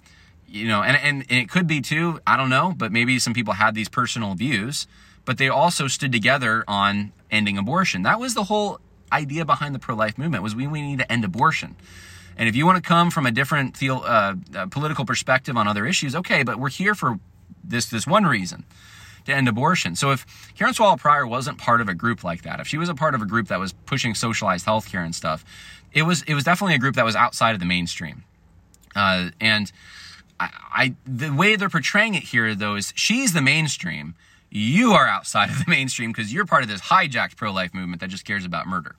you 0.48 0.68
know 0.68 0.82
and, 0.82 0.98
and, 0.98 1.26
and 1.30 1.40
it 1.40 1.50
could 1.50 1.68
be 1.68 1.82
too 1.82 2.20
i 2.26 2.36
don't 2.36 2.50
know 2.50 2.74
but 2.76 2.92
maybe 2.92 3.20
some 3.20 3.34
people 3.34 3.54
had 3.54 3.76
these 3.76 3.90
personal 3.90 4.34
views 4.34 4.88
but 5.26 5.38
they 5.38 5.50
also 5.50 5.88
stood 5.88 6.12
together 6.12 6.64
on 6.68 7.12
ending 7.32 7.58
abortion. 7.58 8.04
That 8.04 8.20
was 8.20 8.36
the 8.36 8.46
whole 8.46 8.80
idea 9.12 9.44
behind 9.44 9.76
the 9.76 9.80
pro-life 9.80 10.18
movement 10.18 10.44
was 10.44 10.56
we, 10.56 10.68
we 10.68 10.82
need 10.82 11.00
to 11.00 11.12
end 11.12 11.26
abortion 11.26 11.76
and 12.38 12.50
if 12.50 12.56
you 12.56 12.66
want 12.66 12.82
to 12.82 12.88
come 12.88 13.12
from 13.12 13.26
a 13.26 13.32
different 13.32 13.82
uh, 13.82 14.36
uh, 14.56 14.66
political 14.68 15.06
perspective 15.06 15.56
on 15.58 15.68
other 15.68 15.86
issues, 15.86 16.16
okay, 16.16 16.44
but 16.44 16.60
we're 16.60 16.70
here 16.70 16.96
for 16.96 17.20
this 17.64 17.86
this 17.88 18.06
one 18.06 18.26
reason 18.26 18.66
to 19.26 19.34
end 19.34 19.48
abortion. 19.48 19.96
So 19.96 20.12
if 20.12 20.26
Karen 20.56 20.74
Swallow 20.74 20.98
Prior 20.98 21.26
wasn't 21.26 21.58
part 21.58 21.82
of 21.82 21.90
a 21.90 21.94
group 21.94 22.24
like 22.24 22.44
that, 22.44 22.60
if 22.60 22.68
she 22.68 22.78
was 22.78 22.90
a 22.90 22.96
part 22.96 23.16
of 23.16 23.22
a 23.22 23.26
group 23.26 23.48
that 23.48 23.60
was 23.60 23.74
pushing 23.74 24.14
socialized 24.16 24.66
healthcare 24.66 25.04
and 25.04 25.16
stuff, 25.16 25.44
it 25.94 26.04
was 26.04 26.22
it 26.24 26.34
was 26.34 26.44
definitely 26.44 26.76
a 26.76 26.80
group 26.80 26.96
that 26.96 27.06
was 27.06 27.16
outside 27.16 27.54
of 27.54 27.60
the 27.60 27.66
mainstream. 27.66 28.24
Uh, 28.96 29.30
and 29.42 29.72
I, 30.40 30.50
I 30.72 30.96
the 31.06 31.32
way 31.32 31.56
they're 31.56 31.70
portraying 31.70 32.16
it 32.16 32.24
here 32.24 32.54
though 32.56 32.76
is 32.76 32.94
she's 32.96 33.34
the 33.34 33.42
mainstream. 33.42 34.16
You 34.52 34.92
are 34.92 35.08
outside 35.08 35.50
of 35.50 35.60
the 35.60 35.70
mainstream 35.70 36.12
because 36.12 36.34
you're 36.34 36.46
part 36.46 36.64
of 36.64 36.70
this 36.70 36.82
hijacked 36.82 37.36
pro-life 37.36 37.74
movement 37.74 38.02
that 38.02 38.10
just 38.10 38.26
cares 38.26 38.46
about 38.46 38.68
murder. 38.68 38.96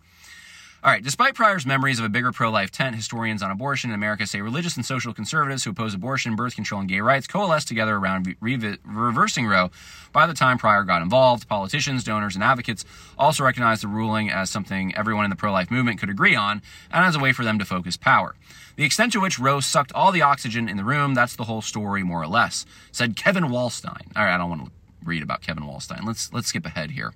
All 0.86 0.92
right, 0.92 1.02
despite 1.02 1.34
Prior's 1.34 1.66
memories 1.66 1.98
of 1.98 2.04
a 2.04 2.08
bigger 2.08 2.30
pro 2.30 2.48
life 2.48 2.70
tent, 2.70 2.94
historians 2.94 3.42
on 3.42 3.50
abortion 3.50 3.90
in 3.90 3.94
America 3.96 4.24
say 4.24 4.40
religious 4.40 4.76
and 4.76 4.86
social 4.86 5.12
conservatives 5.12 5.64
who 5.64 5.70
oppose 5.70 5.94
abortion, 5.94 6.36
birth 6.36 6.54
control, 6.54 6.80
and 6.80 6.88
gay 6.88 7.00
rights 7.00 7.26
coalesced 7.26 7.66
together 7.66 7.96
around 7.96 8.36
re- 8.40 8.78
reversing 8.84 9.48
Roe 9.48 9.72
by 10.12 10.28
the 10.28 10.32
time 10.32 10.58
Prior 10.58 10.84
got 10.84 11.02
involved. 11.02 11.48
Politicians, 11.48 12.04
donors, 12.04 12.36
and 12.36 12.44
advocates 12.44 12.84
also 13.18 13.42
recognized 13.42 13.82
the 13.82 13.88
ruling 13.88 14.30
as 14.30 14.48
something 14.48 14.94
everyone 14.94 15.24
in 15.24 15.30
the 15.30 15.34
pro 15.34 15.50
life 15.50 15.72
movement 15.72 15.98
could 15.98 16.08
agree 16.08 16.36
on 16.36 16.62
and 16.92 17.04
as 17.04 17.16
a 17.16 17.18
way 17.18 17.32
for 17.32 17.42
them 17.42 17.58
to 17.58 17.64
focus 17.64 17.96
power. 17.96 18.36
The 18.76 18.84
extent 18.84 19.12
to 19.14 19.20
which 19.20 19.40
Roe 19.40 19.58
sucked 19.58 19.90
all 19.90 20.12
the 20.12 20.22
oxygen 20.22 20.68
in 20.68 20.76
the 20.76 20.84
room, 20.84 21.14
that's 21.14 21.34
the 21.34 21.42
whole 21.42 21.62
story, 21.62 22.04
more 22.04 22.22
or 22.22 22.28
less, 22.28 22.64
said 22.92 23.16
Kevin 23.16 23.46
Wallstein. 23.46 24.06
All 24.14 24.22
right, 24.22 24.36
I 24.36 24.38
don't 24.38 24.50
want 24.50 24.66
to 24.66 24.70
read 25.04 25.24
about 25.24 25.42
Kevin 25.42 25.64
Wallstein. 25.64 26.04
Let's, 26.04 26.32
let's 26.32 26.46
skip 26.46 26.64
ahead 26.64 26.92
here. 26.92 27.12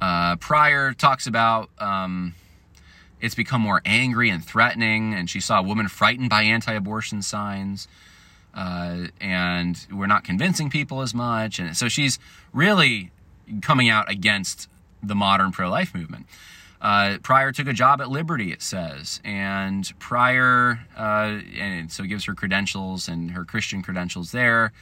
Uh, 0.00 0.36
Prior 0.36 0.92
talks 0.92 1.26
about 1.26 1.70
um, 1.78 2.34
it's 3.20 3.34
become 3.34 3.60
more 3.60 3.80
angry 3.84 4.30
and 4.30 4.44
threatening, 4.44 5.14
and 5.14 5.28
she 5.28 5.40
saw 5.40 5.60
a 5.60 5.62
woman 5.62 5.88
frightened 5.88 6.30
by 6.30 6.42
anti 6.42 6.72
abortion 6.72 7.22
signs. 7.22 7.88
Uh, 8.54 9.08
and 9.20 9.86
we're 9.92 10.06
not 10.06 10.24
convincing 10.24 10.70
people 10.70 11.02
as 11.02 11.12
much. 11.12 11.58
And 11.58 11.76
so 11.76 11.88
she's 11.88 12.18
really 12.54 13.10
coming 13.60 13.90
out 13.90 14.10
against 14.10 14.68
the 15.02 15.14
modern 15.14 15.52
pro 15.52 15.68
life 15.68 15.94
movement. 15.94 16.26
Uh, 16.80 17.18
Prior 17.22 17.52
took 17.52 17.66
a 17.66 17.72
job 17.72 18.00
at 18.00 18.10
Liberty, 18.10 18.52
it 18.52 18.62
says, 18.62 19.20
and 19.24 19.92
Prior, 19.98 20.80
uh, 20.96 21.40
and 21.58 21.90
so 21.90 22.04
gives 22.04 22.24
her 22.24 22.34
credentials 22.34 23.08
and 23.08 23.30
her 23.32 23.44
Christian 23.44 23.82
credentials 23.82 24.32
there. 24.32 24.72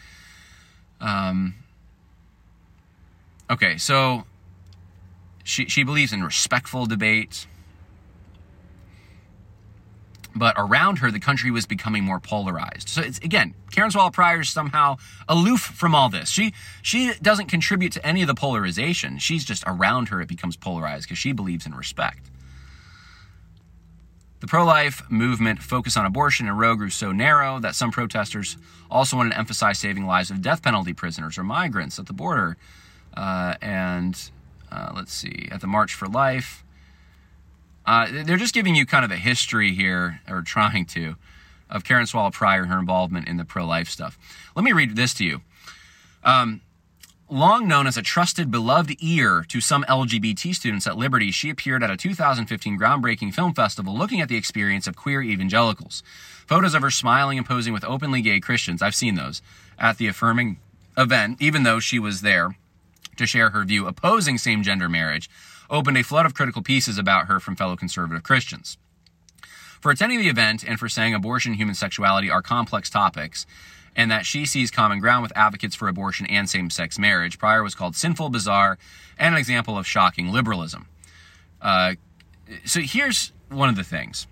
Um, 1.01 1.55
okay, 3.51 3.77
so 3.79 4.25
she 5.45 5.67
she 5.67 5.85
believes 5.85 6.13
in 6.13 6.25
respectful 6.25 6.87
debate, 6.87 7.47
but 10.35 10.55
around 10.57 10.99
her, 10.99 11.11
the 11.11 11.21
country 11.21 11.51
was 11.51 11.67
becoming 11.67 12.03
more 12.03 12.19
polarized. 12.19 12.89
So 12.89 13.03
it's 13.03 13.19
again, 13.19 13.55
Karen 13.71 13.91
Swallow 13.91 14.11
Prior 14.11 14.41
is 14.41 14.49
somehow 14.49 14.97
aloof 15.29 15.61
from 15.61 15.95
all 15.95 16.09
this. 16.09 16.31
She 16.31 16.55
she 16.83 17.13
doesn't 17.23 17.47
contribute 17.47 17.93
to 17.93 18.05
any 18.05 18.23
of 18.23 18.27
the 18.27 18.35
polarization. 18.35 19.19
She's 19.19 19.45
just 19.45 19.63
around 19.67 20.09
her; 20.09 20.21
it 20.23 20.29
becomes 20.29 20.57
polarized 20.57 21.07
because 21.07 21.19
she 21.19 21.33
believes 21.33 21.67
in 21.67 21.75
respect. 21.75 22.31
The 24.41 24.47
pro 24.47 24.65
life 24.65 25.03
movement 25.11 25.63
focus 25.63 25.97
on 25.97 26.07
abortion 26.07 26.49
and 26.49 26.59
Roe 26.59 26.75
grew 26.75 26.91
so 26.91 27.13
narrow 27.13 27.61
that 27.61 27.75
some 27.75 27.91
protesters 27.91 28.57
also 28.91 29.17
wanted 29.17 29.31
to 29.31 29.39
emphasize 29.39 29.79
saving 29.79 30.07
lives 30.07 30.31
of 30.31 30.43
death 30.43 30.63
penalty 30.63 30.93
prisoners 30.93 31.39
or 31.39 31.45
migrants 31.45 31.99
at 31.99 32.07
the 32.07 32.13
border. 32.13 32.57
Uh, 33.17 33.55
and 33.63 34.31
uh, 34.75 34.93
let's 34.95 35.15
see, 35.15 35.49
at 35.53 35.61
the 35.61 35.67
March 35.67 35.95
for 35.95 36.09
Life, 36.09 36.65
uh, 37.87 38.09
they're 38.25 38.37
just 38.37 38.55
giving 38.55 38.75
you 38.75 38.85
kind 38.85 39.05
of 39.05 39.11
a 39.11 39.17
history 39.17 39.73
here, 39.73 40.21
or 40.29 40.43
trying 40.47 40.85
to, 40.87 41.15
of 41.71 41.85
Karen 41.85 42.07
Swallow 42.07 42.31
Prior 42.31 42.63
and 42.63 42.73
her 42.73 42.79
involvement 42.79 43.29
in 43.29 43.37
the 43.37 43.45
pro 43.45 43.65
life 43.65 43.89
stuff. 43.89 44.19
Let 44.57 44.65
me 44.65 44.73
read 44.73 44.97
this 44.97 45.15
to 45.15 45.25
you. 45.25 45.43
Um, 46.25 46.61
long 47.31 47.69
known 47.69 47.87
as 47.87 47.97
a 47.97 48.03
trusted, 48.03 48.51
beloved 48.51 48.97
ear 49.01 49.45
to 49.49 49.61
some 49.61 49.85
LGBT 49.85 50.55
students 50.55 50.87
at 50.87 50.97
Liberty, 50.97 51.31
she 51.31 51.51
appeared 51.51 51.83
at 51.83 51.91
a 51.91 51.97
2015 51.97 52.79
groundbreaking 52.79 53.33
film 53.33 53.55
festival 53.55 53.97
looking 53.97 54.21
at 54.21 54.29
the 54.29 54.37
experience 54.37 54.87
of 54.87 54.97
queer 54.97 55.23
evangelicals. 55.23 56.03
Photos 56.47 56.75
of 56.75 56.83
her 56.83 56.91
smiling 56.91 57.39
and 57.39 57.47
posing 57.47 57.73
with 57.73 57.85
openly 57.85 58.23
gay 58.23 58.41
Christians, 58.41 58.83
I've 58.83 58.95
seen 58.95 59.15
those, 59.15 59.41
at 59.79 59.99
the 59.99 60.09
affirming 60.09 60.59
event, 60.97 61.41
even 61.41 61.63
though 61.63 61.81
she 61.81 61.99
was 61.99 62.21
there 62.21 62.57
to 63.17 63.27
share 63.27 63.51
her 63.51 63.65
view 63.65 63.87
opposing 63.87 64.39
same 64.39 64.63
gender 64.63 64.89
marriage 64.89 65.31
opened 65.71 65.97
a 65.97 66.03
flood 66.03 66.27
of 66.27 66.35
critical 66.35 66.63
pieces 66.63 66.99
about 66.99 67.27
her 67.27 67.41
from 67.41 67.57
fellow 67.57 67.77
conservative 67.77 68.23
Christians. 68.23 68.77
For 69.81 69.91
attending 69.91 70.19
the 70.19 70.29
event 70.29 70.65
and 70.67 70.79
for 70.79 70.89
saying 70.89 71.15
abortion 71.15 71.53
and 71.53 71.61
human 71.61 71.75
sexuality 71.75 72.31
are 72.31 72.43
complex 72.43 72.89
topics, 72.89 73.47
and 73.97 74.11
that 74.11 74.27
she 74.27 74.47
sees 74.47 74.71
common 74.71 74.99
ground 74.99 75.23
with 75.23 75.33
advocates 75.37 75.75
for 75.75 75.89
abortion 75.89 76.27
and 76.27 76.49
same 76.49 76.71
sex 76.71 76.99
marriage, 76.99 77.39
Prior 77.39 77.63
was 77.63 77.75
called 77.75 77.95
sinful, 77.95 78.31
bizarre, 78.31 78.79
and 79.19 79.35
an 79.35 79.39
example 79.39 79.79
of 79.79 79.87
shocking 79.87 80.33
liberalism. 80.33 80.87
Uh, 81.61 81.95
so 82.65 82.81
here's 82.81 83.33
one 83.49 83.69
of 83.69 83.77
the 83.77 83.85
things, 83.85 84.27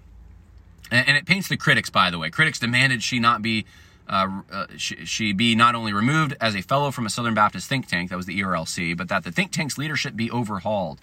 and, 0.91 1.07
and, 1.09 1.17
it 1.17 1.27
paints 1.27 1.49
the 1.49 1.57
critics, 1.57 1.91
by 1.91 2.11
the 2.11 2.19
way. 2.19 2.31
Critics 2.31 2.59
demanded 2.59 3.03
she 3.03 3.19
not 3.19 3.43
be. 3.43 3.65
Uh, 4.09 4.43
uh, 4.51 4.67
she, 4.77 5.05
she, 5.07 5.33
be 5.33 5.55
not 5.55 5.75
only 5.75 5.93
removed 5.93 6.37
as 6.41 6.55
a 6.55 6.63
fellow 6.63 6.91
from 6.91 7.07
a 7.07 7.11
Southern 7.11 7.35
Baptist 7.35 7.69
think 7.69 7.87
tank, 7.87 8.11
that 8.11 8.17
was 8.17 8.27
the 8.27 8.41
ERLC, 8.41 8.97
but 8.97 9.09
that 9.09 9.25
the 9.25 9.33
think 9.33 9.53
tank's 9.53 9.79
leadership 9.79 10.17
be 10.17 10.31
overhauled. 10.31 10.99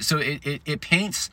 So 0.00 0.18
it, 0.18 0.46
it, 0.46 0.62
it 0.64 0.80
paints, 0.80 1.30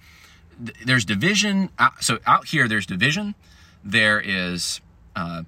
there's 0.57 1.05
division. 1.05 1.69
So 1.99 2.19
out 2.25 2.47
here, 2.47 2.67
there's 2.67 2.85
division. 2.85 3.35
There 3.83 4.19
is, 4.19 4.79
uh, 5.15 5.43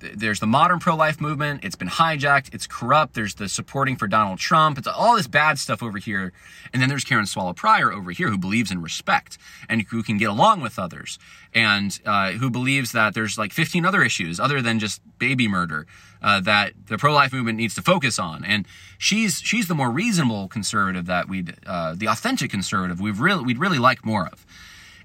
there's 0.00 0.40
the 0.40 0.46
modern 0.46 0.78
pro-life 0.78 1.20
movement. 1.20 1.64
It's 1.64 1.76
been 1.76 1.88
hijacked. 1.88 2.54
It's 2.54 2.66
corrupt. 2.66 3.14
There's 3.14 3.34
the 3.34 3.48
supporting 3.48 3.96
for 3.96 4.06
Donald 4.06 4.38
Trump. 4.38 4.78
It's 4.78 4.86
all 4.86 5.16
this 5.16 5.26
bad 5.26 5.58
stuff 5.58 5.82
over 5.82 5.98
here. 5.98 6.32
And 6.72 6.80
then 6.80 6.88
there's 6.88 7.04
Karen 7.04 7.26
Swallow 7.26 7.52
Prior 7.52 7.92
over 7.92 8.10
here 8.10 8.28
who 8.28 8.38
believes 8.38 8.70
in 8.70 8.82
respect 8.82 9.38
and 9.68 9.82
who 9.82 10.02
can 10.02 10.18
get 10.18 10.28
along 10.28 10.60
with 10.60 10.78
others 10.78 11.18
and 11.54 11.98
uh, 12.04 12.32
who 12.32 12.50
believes 12.50 12.92
that 12.92 13.14
there's 13.14 13.38
like 13.38 13.52
15 13.52 13.84
other 13.84 14.02
issues 14.02 14.38
other 14.38 14.62
than 14.62 14.78
just 14.78 15.00
baby 15.18 15.48
murder 15.48 15.86
uh, 16.22 16.40
that 16.40 16.72
the 16.86 16.98
pro-life 16.98 17.32
movement 17.32 17.58
needs 17.58 17.74
to 17.74 17.82
focus 17.82 18.18
on. 18.18 18.44
And 18.44 18.66
she's 18.98 19.40
she's 19.40 19.68
the 19.68 19.74
more 19.74 19.90
reasonable 19.90 20.48
conservative 20.48 21.06
that 21.06 21.28
we'd 21.28 21.56
uh, 21.66 21.94
the 21.94 22.08
authentic 22.08 22.50
conservative 22.50 23.00
we've 23.00 23.20
really 23.20 23.44
we'd 23.44 23.58
really 23.58 23.78
like 23.78 24.04
more 24.04 24.26
of. 24.26 24.44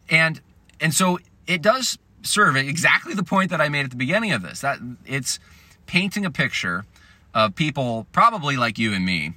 And 0.09 0.41
and 0.79 0.93
so 0.93 1.19
it 1.47 1.61
does 1.61 1.97
serve 2.23 2.55
exactly 2.55 3.13
the 3.13 3.23
point 3.23 3.51
that 3.51 3.61
I 3.61 3.69
made 3.69 3.85
at 3.85 3.91
the 3.91 3.97
beginning 3.97 4.31
of 4.31 4.41
this. 4.41 4.61
That 4.61 4.79
it's 5.05 5.39
painting 5.85 6.25
a 6.25 6.31
picture 6.31 6.85
of 7.33 7.55
people 7.55 8.07
probably 8.11 8.57
like 8.57 8.77
you 8.77 8.93
and 8.93 9.05
me 9.05 9.33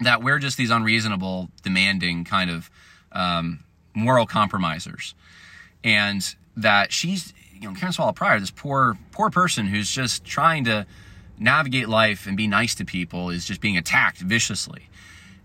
that 0.00 0.22
we're 0.22 0.38
just 0.38 0.56
these 0.56 0.70
unreasonable, 0.70 1.50
demanding 1.62 2.24
kind 2.24 2.50
of 2.50 2.70
um, 3.12 3.64
moral 3.94 4.26
compromisers, 4.26 5.14
and 5.82 6.34
that 6.56 6.92
she's 6.92 7.32
you 7.54 7.68
know 7.68 7.74
Karen 7.74 7.92
Swallow 7.92 8.12
Prior, 8.12 8.38
this 8.40 8.50
poor 8.50 8.98
poor 9.12 9.30
person 9.30 9.66
who's 9.66 9.90
just 9.90 10.24
trying 10.24 10.64
to 10.64 10.86
navigate 11.38 11.88
life 11.88 12.26
and 12.26 12.36
be 12.36 12.46
nice 12.46 12.74
to 12.76 12.84
people 12.84 13.30
is 13.30 13.44
just 13.44 13.60
being 13.60 13.76
attacked 13.76 14.18
viciously. 14.18 14.88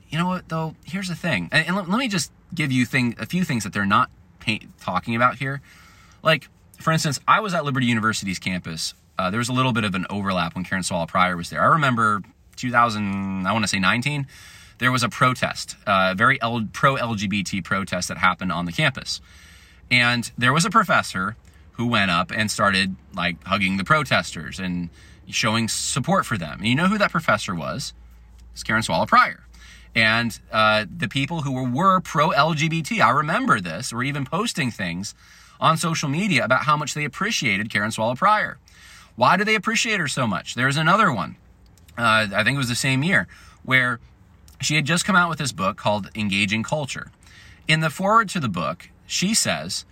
You 0.10 0.18
know 0.18 0.28
what 0.28 0.50
though? 0.50 0.76
Here's 0.86 1.08
the 1.08 1.16
thing, 1.16 1.50
and, 1.52 1.68
and 1.68 1.76
let, 1.76 1.90
let, 1.90 1.98
me 1.98 2.08
just 2.08 2.32
give 2.54 2.72
you 2.72 2.86
thing 2.86 3.16
a 3.20 3.26
few 3.26 3.44
things 3.44 3.64
that 3.64 3.74
they're 3.74 3.86
not 3.86 4.10
paint, 4.40 4.64
talking 4.80 5.16
about 5.16 5.38
here, 5.38 5.62
like 6.24 6.50
for 6.80 6.92
instance, 6.92 7.20
I 7.28 7.40
was 7.42 7.54
at 7.54 7.66
Liberty 7.66 7.86
University's 7.86 8.40
campus. 8.40 8.94
Uh, 9.18 9.30
there 9.30 9.38
was 9.38 9.50
a 9.50 9.54
little 9.54 9.74
bit 9.74 9.84
of 9.84 9.96
an 9.96 10.06
overlap 10.10 10.56
when 10.56 10.64
Karen 10.64 10.84
Swallow 10.84 11.06
Prior 11.06 11.36
was 11.36 11.50
there. 11.50 11.62
I 11.62 11.68
remember 11.68 12.22
2000, 12.56 13.46
I 13.46 13.52
want 13.52 13.64
to 13.64 13.68
say 13.68 13.80
19, 13.80 14.28
there 14.80 14.92
was 14.92 15.04
a 15.04 15.10
protest, 15.10 15.76
a 15.86 15.92
uh, 15.92 16.14
very 16.14 16.42
L- 16.42 16.68
pro 16.72 16.96
LGBT 16.96 17.64
protest 17.64 18.08
that 18.08 18.18
happened 18.18 18.52
on 18.52 18.66
the 18.66 18.72
campus. 18.72 19.20
And 19.92 20.32
there 20.38 20.54
was 20.54 20.64
a 20.64 20.70
professor 20.70 21.36
who 21.74 21.88
went 21.88 22.12
up 22.12 22.32
and 22.32 22.50
started 22.50 22.96
like 23.14 23.44
hugging 23.44 23.78
the 23.78 23.84
protesters 23.84 24.60
and 24.60 24.90
showing 25.28 25.68
support 25.68 26.26
for 26.26 26.38
them. 26.38 26.60
And 26.60 26.68
you 26.68 26.76
know 26.76 26.88
who 26.88 26.98
that 26.98 27.12
professor 27.12 27.54
was? 27.54 27.94
It's 28.54 28.64
Karen 28.64 28.84
Swallow 28.84 29.06
Prior. 29.06 29.44
And 29.96 30.40
uh, 30.52 30.86
the 30.96 31.08
people 31.08 31.42
who 31.42 31.52
were, 31.52 31.70
were 31.70 32.00
pro 32.00 32.30
LGBT, 32.30 33.02
I 33.02 33.10
remember 33.10 33.60
this, 33.60 33.92
were 33.92 34.04
even 34.04 34.26
posting 34.26 34.72
things 34.72 35.14
on 35.60 35.78
social 35.78 36.10
media 36.10 36.44
about 36.44 36.64
how 36.64 36.78
much 36.78 36.94
they 36.94 37.06
appreciated 37.06 37.70
Karen 37.70 37.92
Swallow 37.92 38.16
Prior. 38.16 38.58
Why 39.16 39.36
do 39.38 39.44
they 39.44 39.56
appreciate 39.56 40.00
her 40.00 40.08
so 40.08 40.26
much? 40.26 40.56
There's 40.56 40.78
another 40.78 41.12
one, 41.12 41.36
uh, 41.98 42.28
I 42.34 42.44
think 42.44 42.56
it 42.56 42.58
was 42.58 42.70
the 42.70 42.76
same 42.76 43.04
year, 43.04 43.28
where 43.64 44.00
she 44.62 44.76
had 44.76 44.86
just 44.86 45.06
come 45.06 45.16
out 45.16 45.30
with 45.30 45.40
this 45.40 45.52
book 45.52 45.78
called 45.78 46.10
Engaging 46.16 46.64
Culture. 46.64 47.12
In 47.68 47.82
the 47.82 47.90
foreword 47.90 48.30
to 48.30 48.40
the 48.40 48.50
book, 48.50 48.90
she 49.06 49.34
says, 49.34 49.86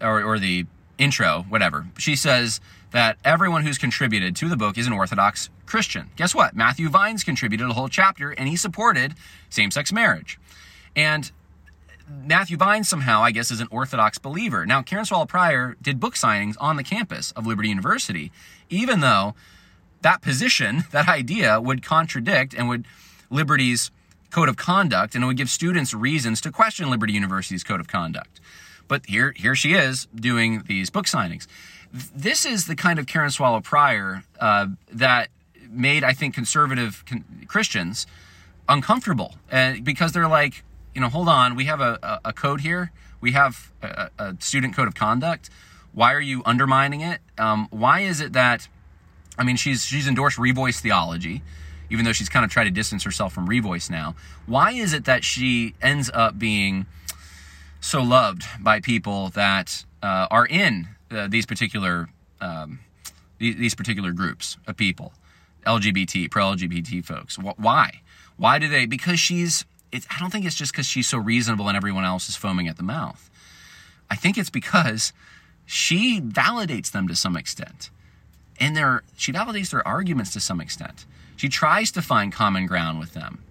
or, 0.00 0.22
or 0.22 0.38
the 0.38 0.66
intro, 0.98 1.46
whatever, 1.48 1.86
she 1.98 2.14
says 2.14 2.60
that 2.90 3.16
everyone 3.24 3.64
who's 3.64 3.78
contributed 3.78 4.36
to 4.36 4.48
the 4.48 4.56
book 4.56 4.78
is 4.78 4.86
an 4.86 4.92
Orthodox 4.92 5.50
Christian. 5.66 6.10
Guess 6.16 6.34
what? 6.34 6.54
Matthew 6.54 6.88
Vines 6.88 7.24
contributed 7.24 7.68
a 7.68 7.72
whole 7.72 7.88
chapter 7.88 8.30
and 8.30 8.48
he 8.48 8.56
supported 8.56 9.14
same 9.48 9.70
sex 9.70 9.92
marriage. 9.92 10.38
And 10.94 11.32
Matthew 12.08 12.56
Vines 12.56 12.88
somehow, 12.88 13.22
I 13.22 13.30
guess, 13.30 13.50
is 13.50 13.60
an 13.60 13.68
Orthodox 13.70 14.18
believer. 14.18 14.66
Now, 14.66 14.82
Karen 14.82 15.04
Swallow 15.04 15.26
Prior 15.26 15.76
did 15.80 16.00
book 16.00 16.14
signings 16.14 16.56
on 16.60 16.76
the 16.76 16.84
campus 16.84 17.32
of 17.32 17.46
Liberty 17.46 17.68
University, 17.68 18.30
even 18.68 19.00
though 19.00 19.34
that 20.02 20.22
position, 20.22 20.84
that 20.92 21.08
idea 21.08 21.60
would 21.60 21.82
contradict 21.82 22.54
and 22.54 22.68
would 22.68 22.86
Liberty's 23.30 23.90
code 24.30 24.48
of 24.48 24.56
conduct 24.56 25.14
and 25.14 25.22
it 25.22 25.26
would 25.28 25.36
give 25.36 25.48
students 25.48 25.94
reasons 25.94 26.40
to 26.40 26.50
question 26.50 26.90
Liberty 26.90 27.12
University's 27.12 27.62
code 27.62 27.80
of 27.80 27.86
conduct. 27.86 28.40
But 28.88 29.06
here, 29.06 29.32
here 29.36 29.54
she 29.54 29.74
is 29.74 30.06
doing 30.14 30.64
these 30.66 30.90
book 30.90 31.06
signings. 31.06 31.46
This 31.92 32.44
is 32.44 32.66
the 32.66 32.74
kind 32.74 32.98
of 32.98 33.06
Karen 33.06 33.30
Swallow 33.30 33.60
Prior 33.60 34.24
uh, 34.40 34.66
that 34.92 35.28
made, 35.70 36.02
I 36.04 36.12
think, 36.12 36.34
conservative 36.34 37.04
con- 37.06 37.24
Christians 37.46 38.06
uncomfortable 38.68 39.36
uh, 39.52 39.74
because 39.82 40.12
they're 40.12 40.28
like, 40.28 40.64
you 40.94 41.00
know, 41.00 41.08
hold 41.08 41.28
on, 41.28 41.56
we 41.56 41.64
have 41.64 41.80
a, 41.80 42.20
a, 42.24 42.32
code 42.32 42.60
here. 42.60 42.92
We 43.20 43.32
have 43.32 43.72
a, 43.82 44.10
a, 44.18 44.36
student 44.38 44.76
code 44.76 44.86
of 44.86 44.94
conduct. 44.94 45.50
Why 45.92 46.12
are 46.14 46.20
you 46.20 46.42
undermining 46.44 47.00
it? 47.00 47.20
Um, 47.36 47.68
why 47.70 48.00
is 48.00 48.20
it 48.20 48.32
that, 48.34 48.68
I 49.36 49.44
mean, 49.44 49.56
she's, 49.56 49.84
she's 49.84 50.06
endorsed 50.06 50.38
revoice 50.38 50.80
theology, 50.80 51.42
even 51.90 52.04
though 52.04 52.12
she's 52.12 52.28
kind 52.28 52.44
of 52.44 52.50
tried 52.50 52.64
to 52.64 52.70
distance 52.70 53.02
herself 53.02 53.32
from 53.32 53.48
revoice 53.48 53.90
now. 53.90 54.14
Why 54.46 54.72
is 54.72 54.92
it 54.92 55.04
that 55.04 55.24
she 55.24 55.74
ends 55.82 56.10
up 56.14 56.38
being 56.38 56.86
so 57.80 58.02
loved 58.02 58.44
by 58.60 58.80
people 58.80 59.28
that 59.30 59.84
uh, 60.02 60.28
are 60.30 60.46
in 60.46 60.88
uh, 61.10 61.28
these 61.28 61.46
particular 61.46 62.08
um, 62.40 62.80
these 63.38 63.74
particular 63.74 64.12
groups 64.12 64.56
of 64.66 64.76
people, 64.76 65.12
LGBT, 65.66 66.30
pro 66.30 66.54
LGBT 66.54 67.04
folks? 67.04 67.36
Why? 67.36 68.00
Why 68.36 68.58
do 68.58 68.68
they? 68.68 68.86
Because 68.86 69.20
she's 69.20 69.64
it, 69.94 70.06
I 70.10 70.18
don't 70.18 70.30
think 70.30 70.44
it's 70.44 70.56
just 70.56 70.72
because 70.72 70.86
she's 70.86 71.08
so 71.08 71.18
reasonable 71.18 71.68
and 71.68 71.76
everyone 71.76 72.04
else 72.04 72.28
is 72.28 72.36
foaming 72.36 72.68
at 72.68 72.76
the 72.76 72.82
mouth. 72.82 73.30
I 74.10 74.16
think 74.16 74.36
it's 74.36 74.50
because 74.50 75.12
she 75.64 76.20
validates 76.20 76.90
them 76.90 77.08
to 77.08 77.14
some 77.14 77.36
extent. 77.36 77.90
And 78.60 78.76
she 79.16 79.32
validates 79.32 79.70
their 79.70 79.86
arguments 79.86 80.32
to 80.34 80.40
some 80.40 80.60
extent. 80.60 81.06
She 81.36 81.48
tries 81.48 81.90
to 81.92 82.02
find 82.02 82.32
common 82.32 82.66
ground 82.66 83.00
with 83.00 83.14
them. 83.14 83.42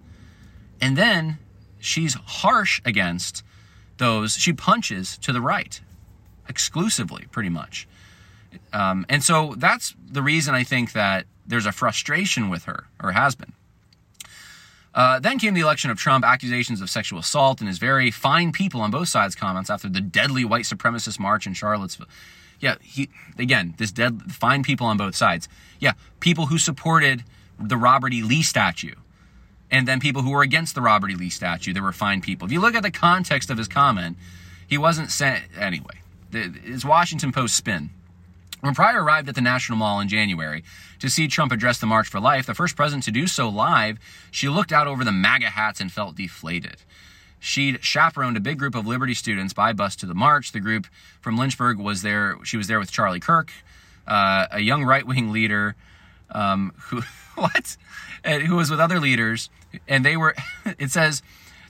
And 0.79 0.97
then 0.97 1.37
she's 1.79 2.15
harsh 2.25 2.81
against 2.85 3.43
those 3.97 4.33
she 4.33 4.53
punches 4.53 5.17
to 5.19 5.31
the 5.31 5.41
right 5.41 5.79
exclusively, 6.49 7.25
pretty 7.31 7.49
much. 7.49 7.87
Um, 8.71 9.05
and 9.09 9.23
so 9.23 9.55
that's 9.57 9.95
the 10.11 10.21
reason 10.21 10.55
I 10.55 10.63
think 10.63 10.91
that 10.93 11.25
there's 11.45 11.65
a 11.65 11.71
frustration 11.71 12.49
with 12.49 12.65
her, 12.65 12.85
or 13.01 13.11
has 13.11 13.35
been. 13.35 13.53
Uh, 14.93 15.19
then 15.19 15.39
came 15.39 15.53
the 15.53 15.61
election 15.61 15.89
of 15.89 15.97
Trump, 15.97 16.23
accusations 16.23 16.81
of 16.81 16.89
sexual 16.89 17.19
assault, 17.19 17.59
and 17.59 17.67
his 17.67 17.79
very 17.79 18.11
fine 18.11 18.51
people 18.51 18.81
on 18.81 18.91
both 18.91 19.07
sides 19.07 19.35
comments 19.35 19.69
after 19.69 19.89
the 19.89 20.01
deadly 20.01 20.45
white 20.45 20.65
supremacist 20.65 21.19
march 21.19 21.47
in 21.47 21.53
Charlottesville. 21.53 22.07
Yeah, 22.59 22.75
he 22.81 23.09
again, 23.37 23.73
this 23.77 23.91
dead 23.91 24.31
fine 24.31 24.63
people 24.63 24.87
on 24.87 24.97
both 24.97 25.15
sides. 25.15 25.49
Yeah, 25.79 25.93
people 26.19 26.45
who 26.45 26.57
supported 26.57 27.23
the 27.59 27.77
Robert 27.77 28.13
E. 28.13 28.21
Lee 28.21 28.43
statue, 28.43 28.95
and 29.71 29.87
then 29.87 29.99
people 29.99 30.21
who 30.21 30.31
were 30.31 30.43
against 30.43 30.75
the 30.75 30.81
Robert 30.81 31.11
E. 31.11 31.15
Lee 31.15 31.29
statue. 31.29 31.73
There 31.73 31.83
were 31.83 31.91
fine 31.91 32.21
people. 32.21 32.45
If 32.45 32.51
you 32.51 32.61
look 32.61 32.75
at 32.75 32.83
the 32.83 32.91
context 32.91 33.49
of 33.49 33.57
his 33.57 33.67
comment, 33.67 34.17
he 34.67 34.77
wasn't 34.77 35.11
sent 35.11 35.43
anyway. 35.57 36.01
His 36.31 36.85
Washington 36.85 37.31
Post 37.31 37.55
spin. 37.55 37.89
When 38.63 38.73
Prior 38.73 39.03
arrived 39.03 39.27
at 39.27 39.35
the 39.35 39.41
National 39.41 39.77
Mall 39.77 39.99
in 39.99 40.07
January 40.07 40.63
to 40.99 41.09
see 41.09 41.27
Trump 41.27 41.51
address 41.51 41.79
the 41.79 41.85
March 41.85 42.07
for 42.07 42.21
Life, 42.21 42.45
the 42.45 42.53
first 42.53 42.77
president 42.77 43.03
to 43.03 43.11
do 43.11 43.27
so 43.27 43.49
live, 43.49 43.99
she 44.31 44.47
looked 44.47 44.71
out 44.71 44.87
over 44.87 45.03
the 45.03 45.11
MAGA 45.11 45.47
hats 45.47 45.81
and 45.81 45.91
felt 45.91 46.15
deflated. 46.15 46.77
She'd 47.41 47.83
chaperoned 47.83 48.37
a 48.37 48.39
big 48.39 48.57
group 48.57 48.73
of 48.73 48.87
Liberty 48.87 49.15
students 49.15 49.53
by 49.53 49.73
bus 49.73 49.97
to 49.97 50.05
the 50.05 50.13
march. 50.13 50.53
The 50.53 50.61
group 50.61 50.87
from 51.19 51.35
Lynchburg 51.35 51.77
was 51.77 52.03
there. 52.03 52.37
She 52.45 52.55
was 52.55 52.67
there 52.67 52.79
with 52.79 52.89
Charlie 52.89 53.19
Kirk, 53.19 53.51
uh, 54.07 54.47
a 54.49 54.61
young 54.61 54.85
right 54.85 55.05
wing 55.05 55.33
leader 55.33 55.75
um, 56.31 56.71
who, 56.83 57.01
what? 57.35 57.75
And 58.23 58.43
who 58.43 58.55
was 58.55 58.71
with 58.71 58.79
other 58.79 59.01
leaders. 59.01 59.49
And 59.89 60.05
they 60.05 60.15
were, 60.15 60.35
it 60.79 60.89
says, 60.89 61.21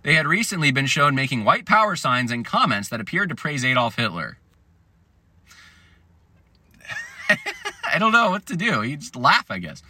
they 0.04 0.14
had 0.14 0.28
recently 0.28 0.72
been 0.72 0.86
shown 0.86 1.16
making 1.16 1.44
white 1.44 1.66
power 1.66 1.96
signs 1.96 2.30
and 2.30 2.46
comments 2.46 2.90
that 2.90 3.02
appeared 3.02 3.30
to 3.30 3.36
praise 3.36 3.66
Adolf 3.66 3.96
Hitler. 3.96 4.38
I 7.94 8.00
don't 8.00 8.12
know 8.12 8.30
what 8.30 8.46
to 8.48 8.56
do. 8.56 8.82
He 8.82 8.96
just 8.96 9.16
laugh, 9.16 9.46
I 9.50 9.60
guess. 9.60 9.84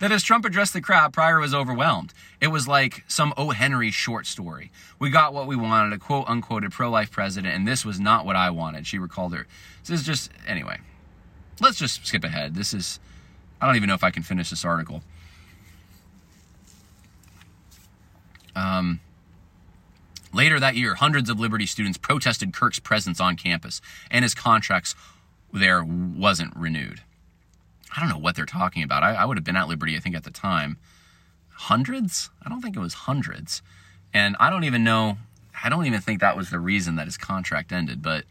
That 0.00 0.12
as 0.12 0.22
Trump 0.22 0.46
addressed 0.46 0.72
the 0.72 0.80
crowd, 0.80 1.12
Prior 1.12 1.38
was 1.38 1.52
overwhelmed. 1.52 2.14
It 2.40 2.48
was 2.48 2.66
like 2.66 3.04
some 3.06 3.34
O. 3.36 3.50
Henry 3.50 3.90
short 3.90 4.26
story. 4.26 4.72
We 4.98 5.10
got 5.10 5.34
what 5.34 5.46
we 5.46 5.56
wanted, 5.56 5.92
a 5.92 5.98
quote 5.98 6.26
unquote 6.26 6.68
pro 6.70 6.88
life 6.90 7.10
president, 7.10 7.54
and 7.54 7.68
this 7.68 7.84
was 7.84 8.00
not 8.00 8.24
what 8.24 8.34
I 8.34 8.48
wanted. 8.48 8.86
She 8.86 8.98
recalled 8.98 9.34
her. 9.34 9.46
This 9.84 10.00
is 10.00 10.06
just, 10.06 10.30
anyway, 10.46 10.78
let's 11.60 11.78
just 11.78 12.06
skip 12.06 12.24
ahead. 12.24 12.54
This 12.54 12.72
is, 12.72 12.98
I 13.60 13.66
don't 13.66 13.76
even 13.76 13.88
know 13.88 13.94
if 13.94 14.02
I 14.02 14.10
can 14.10 14.22
finish 14.22 14.48
this 14.48 14.64
article. 14.64 15.02
Um, 18.56 19.00
later 20.32 20.58
that 20.60 20.76
year, 20.76 20.94
hundreds 20.94 21.28
of 21.28 21.38
Liberty 21.38 21.66
students 21.66 21.98
protested 21.98 22.54
Kirk's 22.54 22.78
presence 22.78 23.20
on 23.20 23.36
campus, 23.36 23.82
and 24.10 24.22
his 24.22 24.34
contracts 24.34 24.94
there 25.52 25.82
wasn't 25.84 26.56
renewed. 26.56 27.02
I 27.96 28.00
don't 28.00 28.08
know 28.08 28.18
what 28.18 28.36
they're 28.36 28.46
talking 28.46 28.82
about. 28.82 29.02
I, 29.02 29.14
I 29.14 29.24
would 29.24 29.36
have 29.36 29.44
been 29.44 29.56
at 29.56 29.68
Liberty, 29.68 29.96
I 29.96 30.00
think, 30.00 30.14
at 30.14 30.24
the 30.24 30.30
time. 30.30 30.78
Hundreds? 31.50 32.30
I 32.44 32.48
don't 32.48 32.62
think 32.62 32.76
it 32.76 32.80
was 32.80 32.94
hundreds. 32.94 33.62
And 34.14 34.36
I 34.40 34.50
don't 34.50 34.64
even 34.64 34.84
know, 34.84 35.18
I 35.62 35.68
don't 35.68 35.86
even 35.86 36.00
think 36.00 36.20
that 36.20 36.36
was 36.36 36.50
the 36.50 36.60
reason 36.60 36.96
that 36.96 37.06
his 37.06 37.16
contract 37.16 37.72
ended, 37.72 38.02
but 38.02 38.24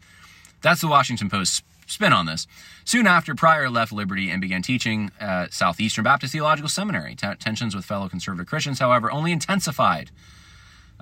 that's 0.62 0.80
the 0.80 0.88
Washington 0.88 1.30
Post 1.30 1.62
spin 1.86 2.12
on 2.12 2.26
this. 2.26 2.46
Soon 2.84 3.06
after, 3.06 3.34
Prior 3.34 3.68
left 3.68 3.92
Liberty 3.92 4.30
and 4.30 4.40
began 4.40 4.62
teaching 4.62 5.10
at 5.20 5.52
Southeastern 5.52 6.04
Baptist 6.04 6.32
Theological 6.32 6.68
Seminary. 6.68 7.14
T- 7.14 7.34
tensions 7.38 7.74
with 7.74 7.84
fellow 7.84 8.08
conservative 8.08 8.46
Christians, 8.46 8.78
however, 8.78 9.10
only 9.10 9.32
intensified. 9.32 10.10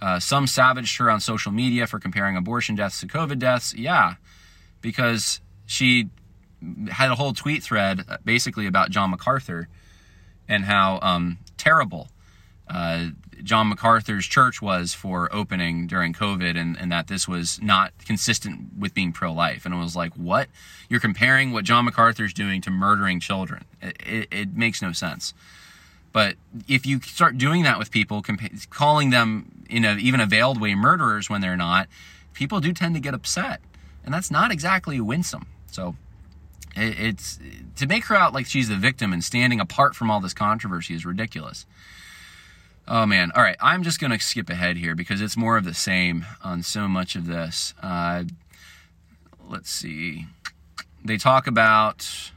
Uh, 0.00 0.18
some 0.18 0.46
savaged 0.46 0.96
her 0.98 1.10
on 1.10 1.20
social 1.20 1.50
media 1.50 1.86
for 1.86 1.98
comparing 1.98 2.36
abortion 2.36 2.74
deaths 2.74 3.00
to 3.00 3.06
COVID 3.06 3.38
deaths. 3.38 3.74
Yeah, 3.74 4.14
because 4.80 5.40
she 5.68 6.08
had 6.90 7.12
a 7.12 7.14
whole 7.14 7.32
tweet 7.32 7.62
thread 7.62 8.04
uh, 8.08 8.16
basically 8.24 8.66
about 8.66 8.90
John 8.90 9.10
MacArthur 9.10 9.68
and 10.48 10.64
how 10.64 10.98
um, 11.02 11.38
terrible 11.56 12.08
uh, 12.68 13.10
John 13.42 13.68
MacArthur's 13.68 14.26
church 14.26 14.60
was 14.60 14.92
for 14.94 15.32
opening 15.32 15.86
during 15.86 16.12
COVID 16.12 16.56
and, 16.56 16.76
and 16.76 16.90
that 16.90 17.06
this 17.06 17.28
was 17.28 17.60
not 17.62 17.92
consistent 18.04 18.76
with 18.76 18.94
being 18.94 19.12
pro 19.12 19.32
life. 19.32 19.64
And 19.64 19.72
it 19.72 19.78
was 19.78 19.94
like, 19.94 20.12
what? 20.14 20.48
You're 20.88 21.00
comparing 21.00 21.52
what 21.52 21.64
John 21.64 21.84
MacArthur's 21.84 22.32
doing 22.32 22.60
to 22.62 22.70
murdering 22.70 23.20
children. 23.20 23.64
It, 23.80 23.96
it, 24.04 24.28
it 24.32 24.56
makes 24.56 24.82
no 24.82 24.92
sense. 24.92 25.34
But 26.12 26.36
if 26.66 26.84
you 26.84 27.00
start 27.00 27.38
doing 27.38 27.62
that 27.62 27.78
with 27.78 27.90
people, 27.90 28.22
compa- 28.22 28.68
calling 28.70 29.10
them 29.10 29.64
in 29.70 29.84
a, 29.84 29.96
even 29.96 30.20
a 30.20 30.26
veiled 30.26 30.60
way 30.60 30.74
murderers 30.74 31.30
when 31.30 31.40
they're 31.40 31.56
not, 31.56 31.86
people 32.32 32.60
do 32.60 32.72
tend 32.72 32.94
to 32.96 33.00
get 33.00 33.14
upset. 33.14 33.60
And 34.04 34.12
that's 34.12 34.30
not 34.30 34.50
exactly 34.50 35.00
winsome. 35.00 35.46
So 35.70 35.94
it's 36.76 37.38
to 37.76 37.86
make 37.86 38.04
her 38.06 38.14
out 38.14 38.32
like 38.32 38.46
she's 38.46 38.68
the 38.68 38.76
victim 38.76 39.12
and 39.12 39.22
standing 39.22 39.60
apart 39.60 39.94
from 39.94 40.10
all 40.10 40.20
this 40.20 40.34
controversy 40.34 40.94
is 40.94 41.04
ridiculous. 41.04 41.66
Oh 42.86 43.04
man. 43.04 43.32
All 43.34 43.42
right. 43.42 43.56
I'm 43.60 43.82
just 43.82 44.00
going 44.00 44.12
to 44.12 44.18
skip 44.18 44.48
ahead 44.48 44.76
here 44.76 44.94
because 44.94 45.20
it's 45.20 45.36
more 45.36 45.56
of 45.56 45.64
the 45.64 45.74
same 45.74 46.24
on 46.42 46.62
so 46.62 46.88
much 46.88 47.16
of 47.16 47.26
this. 47.26 47.74
Uh, 47.82 48.24
let's 49.48 49.70
see. 49.70 50.26
They 51.04 51.16
talk 51.16 51.46
about 51.46 52.32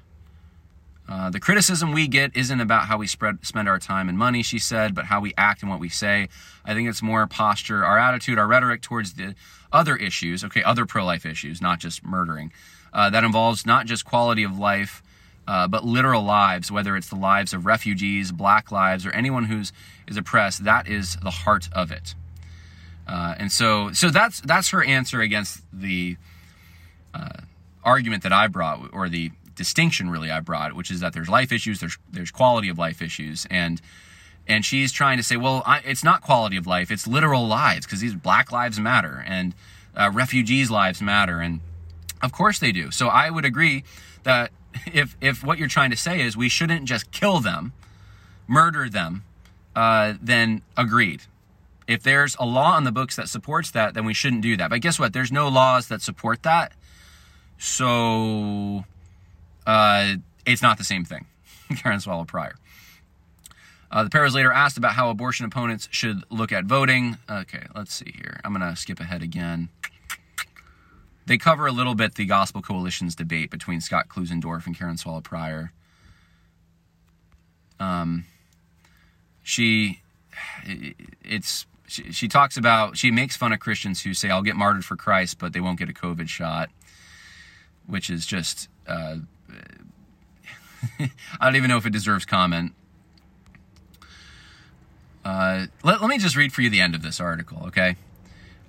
uh, 1.07 1.29
the 1.29 1.39
criticism 1.39 1.91
we 1.91 2.07
get 2.07 2.35
isn't 2.35 2.61
about 2.61 2.85
how 2.85 2.97
we 2.97 3.07
spread, 3.07 3.45
spend 3.45 3.67
our 3.67 3.79
time 3.79 4.07
and 4.07 4.17
money, 4.17 4.43
she 4.43 4.59
said, 4.59 4.93
but 4.93 5.05
how 5.05 5.19
we 5.19 5.33
act 5.37 5.61
and 5.61 5.69
what 5.69 5.79
we 5.79 5.89
say. 5.89 6.29
I 6.63 6.73
think 6.73 6.87
it's 6.87 7.01
more 7.01 7.25
posture, 7.27 7.83
our 7.83 7.97
attitude, 7.97 8.37
our 8.37 8.47
rhetoric 8.47 8.81
towards 8.81 9.13
the 9.13 9.35
other 9.71 9.95
issues, 9.95 10.43
okay, 10.43 10.63
other 10.63 10.85
pro 10.85 11.05
life 11.05 11.25
issues, 11.25 11.61
not 11.61 11.79
just 11.79 12.05
murdering 12.05 12.51
uh, 12.93 13.09
that 13.09 13.23
involves 13.23 13.65
not 13.65 13.85
just 13.85 14.05
quality 14.05 14.43
of 14.43 14.57
life, 14.57 15.01
uh, 15.47 15.67
but 15.67 15.83
literal 15.83 16.23
lives, 16.23 16.71
whether 16.71 16.95
it's 16.95 17.09
the 17.09 17.15
lives 17.15 17.53
of 17.53 17.65
refugees, 17.65 18.31
black 18.31 18.71
lives, 18.71 19.05
or 19.05 19.11
anyone 19.11 19.45
who's 19.45 19.73
is 20.07 20.17
oppressed. 20.17 20.63
That 20.63 20.87
is 20.87 21.17
the 21.17 21.31
heart 21.31 21.69
of 21.73 21.91
it. 21.91 22.15
Uh, 23.07 23.35
and 23.37 23.51
so, 23.51 23.91
so 23.91 24.09
that's 24.09 24.41
that's 24.41 24.69
her 24.69 24.83
answer 24.83 25.21
against 25.21 25.63
the 25.73 26.17
uh, 27.13 27.41
argument 27.83 28.23
that 28.23 28.31
I 28.31 28.47
brought, 28.47 28.93
or 28.93 29.09
the 29.09 29.31
distinction 29.55 30.09
really 30.09 30.31
I 30.31 30.39
brought, 30.39 30.73
which 30.73 30.91
is 30.91 30.99
that 31.01 31.13
there's 31.13 31.29
life 31.29 31.51
issues, 31.51 31.79
there's 31.79 31.97
there's 32.11 32.31
quality 32.31 32.69
of 32.69 32.77
life 32.77 33.01
issues, 33.01 33.45
and 33.49 33.81
and 34.47 34.63
she's 34.65 34.91
trying 34.91 35.17
to 35.17 35.23
say, 35.23 35.37
well, 35.37 35.63
I, 35.65 35.79
it's 35.79 36.03
not 36.03 36.21
quality 36.21 36.57
of 36.57 36.67
life, 36.67 36.91
it's 36.91 37.07
literal 37.07 37.47
lives, 37.47 37.85
because 37.85 37.99
these 37.99 38.15
Black 38.15 38.51
lives 38.51 38.79
matter, 38.79 39.23
and 39.25 39.53
uh, 39.95 40.09
refugees' 40.13 40.71
lives 40.71 41.01
matter, 41.01 41.39
and 41.39 41.61
of 42.21 42.31
course 42.31 42.59
they 42.59 42.71
do. 42.71 42.91
So 42.91 43.07
I 43.07 43.29
would 43.29 43.45
agree 43.45 43.83
that 44.23 44.51
if 44.93 45.15
if 45.21 45.43
what 45.43 45.57
you're 45.57 45.67
trying 45.67 45.91
to 45.91 45.97
say 45.97 46.21
is 46.21 46.37
we 46.37 46.49
shouldn't 46.49 46.85
just 46.85 47.11
kill 47.11 47.39
them, 47.39 47.73
murder 48.47 48.89
them, 48.89 49.23
uh, 49.75 50.13
then 50.21 50.61
agreed. 50.77 51.23
If 51.87 52.03
there's 52.03 52.35
a 52.39 52.45
law 52.45 52.75
on 52.75 52.83
the 52.83 52.91
books 52.91 53.15
that 53.17 53.27
supports 53.27 53.71
that, 53.71 53.93
then 53.93 54.05
we 54.05 54.13
shouldn't 54.13 54.43
do 54.43 54.55
that. 54.57 54.69
But 54.69 54.81
guess 54.81 54.99
what? 54.99 55.13
There's 55.13 55.31
no 55.31 55.49
laws 55.49 55.87
that 55.89 56.01
support 56.01 56.43
that. 56.43 56.71
So 57.57 58.85
uh, 59.67 60.15
it's 60.45 60.61
not 60.61 60.77
the 60.77 60.83
same 60.83 61.03
thing. 61.05 61.25
Karen 61.75 61.99
Swallow 61.99 62.25
Prior. 62.25 62.55
Uh, 63.91 64.05
the 64.05 64.09
pair 64.09 64.23
was 64.23 64.33
later 64.33 64.51
asked 64.53 64.77
about 64.77 64.93
how 64.93 65.09
abortion 65.09 65.45
opponents 65.45 65.89
should 65.91 66.23
look 66.29 66.53
at 66.53 66.63
voting. 66.63 67.17
Okay, 67.29 67.63
let's 67.75 67.93
see 67.93 68.13
here. 68.15 68.39
I'm 68.45 68.53
going 68.53 68.67
to 68.67 68.75
skip 68.77 69.01
ahead 69.01 69.21
again. 69.21 69.67
They 71.25 71.37
cover 71.37 71.67
a 71.67 71.71
little 71.71 71.95
bit 71.95 72.15
the 72.15 72.25
Gospel 72.25 72.61
Coalition's 72.61 73.15
debate 73.15 73.51
between 73.51 73.79
Scott 73.81 74.07
Klusendorf 74.09 74.65
and 74.65 74.77
Karen 74.77 74.97
Swallow 74.97 75.21
Prior. 75.21 75.71
Um, 77.79 78.25
she, 79.43 80.01
it's 81.23 81.65
she, 81.87 82.11
she 82.11 82.27
talks 82.27 82.57
about 82.57 82.97
she 82.97 83.11
makes 83.11 83.35
fun 83.35 83.53
of 83.53 83.59
Christians 83.59 84.01
who 84.01 84.13
say 84.13 84.29
I'll 84.29 84.41
get 84.41 84.55
martyred 84.55 84.85
for 84.85 84.95
Christ, 84.95 85.39
but 85.39 85.53
they 85.53 85.59
won't 85.59 85.79
get 85.79 85.89
a 85.89 85.93
COVID 85.93 86.29
shot, 86.29 86.69
which 87.87 88.09
is 88.09 88.25
just 88.25 88.69
uh, 88.87 89.17
I 90.99 91.09
don't 91.45 91.55
even 91.55 91.69
know 91.69 91.77
if 91.77 91.85
it 91.85 91.93
deserves 91.93 92.25
comment. 92.25 92.73
Uh, 95.23 95.67
let, 95.83 96.01
let 96.01 96.09
me 96.09 96.17
just 96.17 96.35
read 96.35 96.51
for 96.51 96.61
you 96.61 96.69
the 96.69 96.81
end 96.81 96.95
of 96.95 97.03
this 97.03 97.19
article, 97.19 97.65
okay? 97.67 97.95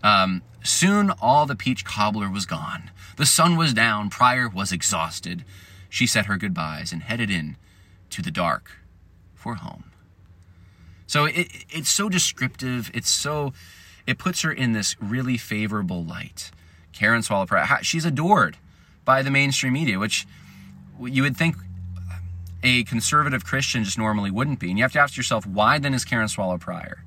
Um, 0.02 0.42
soon 0.62 1.10
all 1.20 1.46
the 1.46 1.56
peach 1.56 1.84
cobbler 1.84 2.30
was 2.30 2.46
gone. 2.46 2.90
The 3.16 3.26
sun 3.26 3.56
was 3.56 3.74
down. 3.74 4.10
Prior 4.10 4.48
was 4.48 4.72
exhausted. 4.72 5.44
She 5.88 6.06
said 6.06 6.26
her 6.26 6.36
goodbyes 6.36 6.92
and 6.92 7.02
headed 7.02 7.30
in 7.30 7.56
to 8.10 8.22
the 8.22 8.30
dark 8.30 8.78
for 9.34 9.56
home. 9.56 9.84
So 11.06 11.26
it, 11.26 11.48
it's 11.70 11.90
so 11.90 12.08
descriptive. 12.08 12.90
It's 12.94 13.10
so 13.10 13.52
it 14.06 14.18
puts 14.18 14.42
her 14.42 14.52
in 14.52 14.72
this 14.72 14.96
really 15.00 15.36
favorable 15.36 16.04
light. 16.04 16.50
Karen 16.92 17.22
Swallow 17.22 17.46
Prior, 17.46 17.82
she's 17.82 18.04
adored 18.04 18.56
by 19.04 19.22
the 19.22 19.30
mainstream 19.30 19.74
media, 19.74 19.98
which 19.98 20.26
you 21.00 21.22
would 21.22 21.36
think 21.36 21.56
a 22.62 22.84
conservative 22.84 23.44
Christian 23.44 23.84
just 23.84 23.98
normally 23.98 24.30
wouldn't 24.30 24.60
be. 24.60 24.70
And 24.70 24.78
you 24.78 24.84
have 24.84 24.92
to 24.92 25.00
ask 25.00 25.16
yourself, 25.16 25.44
why 25.46 25.78
then 25.78 25.94
is 25.94 26.04
Karen 26.04 26.28
Swallow 26.28 26.58
Prior? 26.58 27.04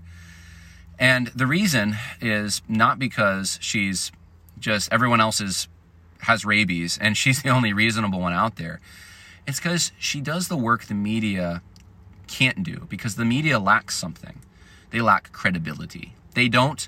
And 0.98 1.28
the 1.28 1.48
reason 1.48 1.98
is 2.22 2.62
not 2.68 3.00
because 3.00 3.60
she's 3.62 4.12
just 4.60 4.92
everyone 4.92 5.20
else 5.20 5.42
is, 5.42 5.68
has 6.20 6.46
rabies 6.46 6.98
and 7.00 7.18
she's 7.18 7.42
the 7.42 7.50
only 7.50 7.74
reasonable 7.74 8.20
one 8.20 8.34
out 8.34 8.56
there. 8.56 8.80
It's 9.48 9.60
because 9.60 9.92
she 10.00 10.22
does 10.22 10.48
the 10.48 10.58
work 10.58 10.86
the 10.86 10.96
media 10.96 11.62
can't 12.28 12.64
do 12.64 12.88
because 12.90 13.16
the 13.16 13.26
media 13.26 13.60
lacks 13.60 13.96
something. 13.96 14.40
They 14.90 15.02
lack 15.02 15.32
credibility. 15.32 16.14
They 16.34 16.48
don't 16.48 16.88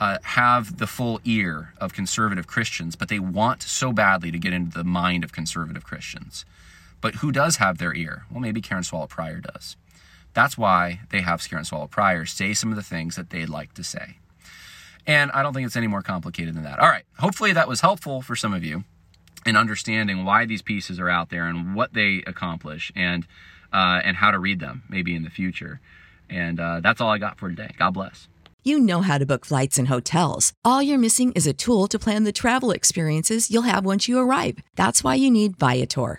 uh, 0.00 0.18
have 0.22 0.78
the 0.78 0.86
full 0.86 1.20
ear 1.24 1.72
of 1.78 1.92
conservative 1.92 2.46
Christians, 2.46 2.96
but 2.96 3.08
they 3.08 3.18
want 3.18 3.62
so 3.62 3.92
badly 3.92 4.30
to 4.30 4.38
get 4.38 4.52
into 4.52 4.76
the 4.76 4.84
mind 4.84 5.24
of 5.24 5.32
conservative 5.32 5.84
Christians. 5.84 6.44
But 7.00 7.16
who 7.16 7.32
does 7.32 7.56
have 7.56 7.78
their 7.78 7.94
ear? 7.94 8.24
Well, 8.30 8.40
maybe 8.40 8.60
Karen 8.60 8.84
Swallow 8.84 9.06
Prior 9.06 9.40
does. 9.40 9.76
That's 10.34 10.56
why 10.56 11.00
they 11.10 11.20
have 11.20 11.46
Karen 11.48 11.64
Swallow 11.64 11.86
Prior 11.86 12.24
say 12.24 12.54
some 12.54 12.70
of 12.70 12.76
the 12.76 12.82
things 12.82 13.16
that 13.16 13.30
they'd 13.30 13.48
like 13.48 13.74
to 13.74 13.84
say. 13.84 14.16
And 15.06 15.30
I 15.32 15.42
don't 15.42 15.54
think 15.54 15.66
it's 15.66 15.76
any 15.76 15.86
more 15.86 16.02
complicated 16.02 16.54
than 16.54 16.64
that. 16.64 16.78
All 16.78 16.88
right. 16.88 17.04
Hopefully 17.18 17.52
that 17.52 17.66
was 17.66 17.80
helpful 17.80 18.20
for 18.20 18.36
some 18.36 18.52
of 18.52 18.62
you 18.62 18.84
in 19.46 19.56
understanding 19.56 20.24
why 20.24 20.44
these 20.44 20.62
pieces 20.62 21.00
are 21.00 21.08
out 21.08 21.30
there 21.30 21.46
and 21.46 21.74
what 21.74 21.94
they 21.94 22.22
accomplish 22.26 22.92
and 22.94 23.26
uh, 23.72 24.00
and 24.04 24.16
how 24.16 24.30
to 24.30 24.38
read 24.38 24.60
them 24.60 24.82
maybe 24.88 25.14
in 25.14 25.22
the 25.24 25.30
future. 25.30 25.80
And 26.30 26.60
uh, 26.60 26.80
that's 26.80 27.00
all 27.00 27.10
I 27.10 27.18
got 27.18 27.38
for 27.38 27.48
today. 27.48 27.74
God 27.78 27.92
bless. 27.92 28.28
You 28.64 28.78
know 28.78 29.00
how 29.00 29.18
to 29.18 29.24
book 29.24 29.46
flights 29.46 29.78
and 29.78 29.88
hotels. 29.88 30.52
All 30.64 30.82
you're 30.82 30.98
missing 30.98 31.32
is 31.32 31.46
a 31.46 31.54
tool 31.54 31.88
to 31.88 31.98
plan 31.98 32.24
the 32.24 32.32
travel 32.32 32.70
experiences 32.70 33.50
you'll 33.50 33.62
have 33.62 33.84
once 33.84 34.08
you 34.08 34.18
arrive. 34.18 34.58
That's 34.76 35.02
why 35.02 35.14
you 35.14 35.30
need 35.30 35.56
Viator. 35.56 36.18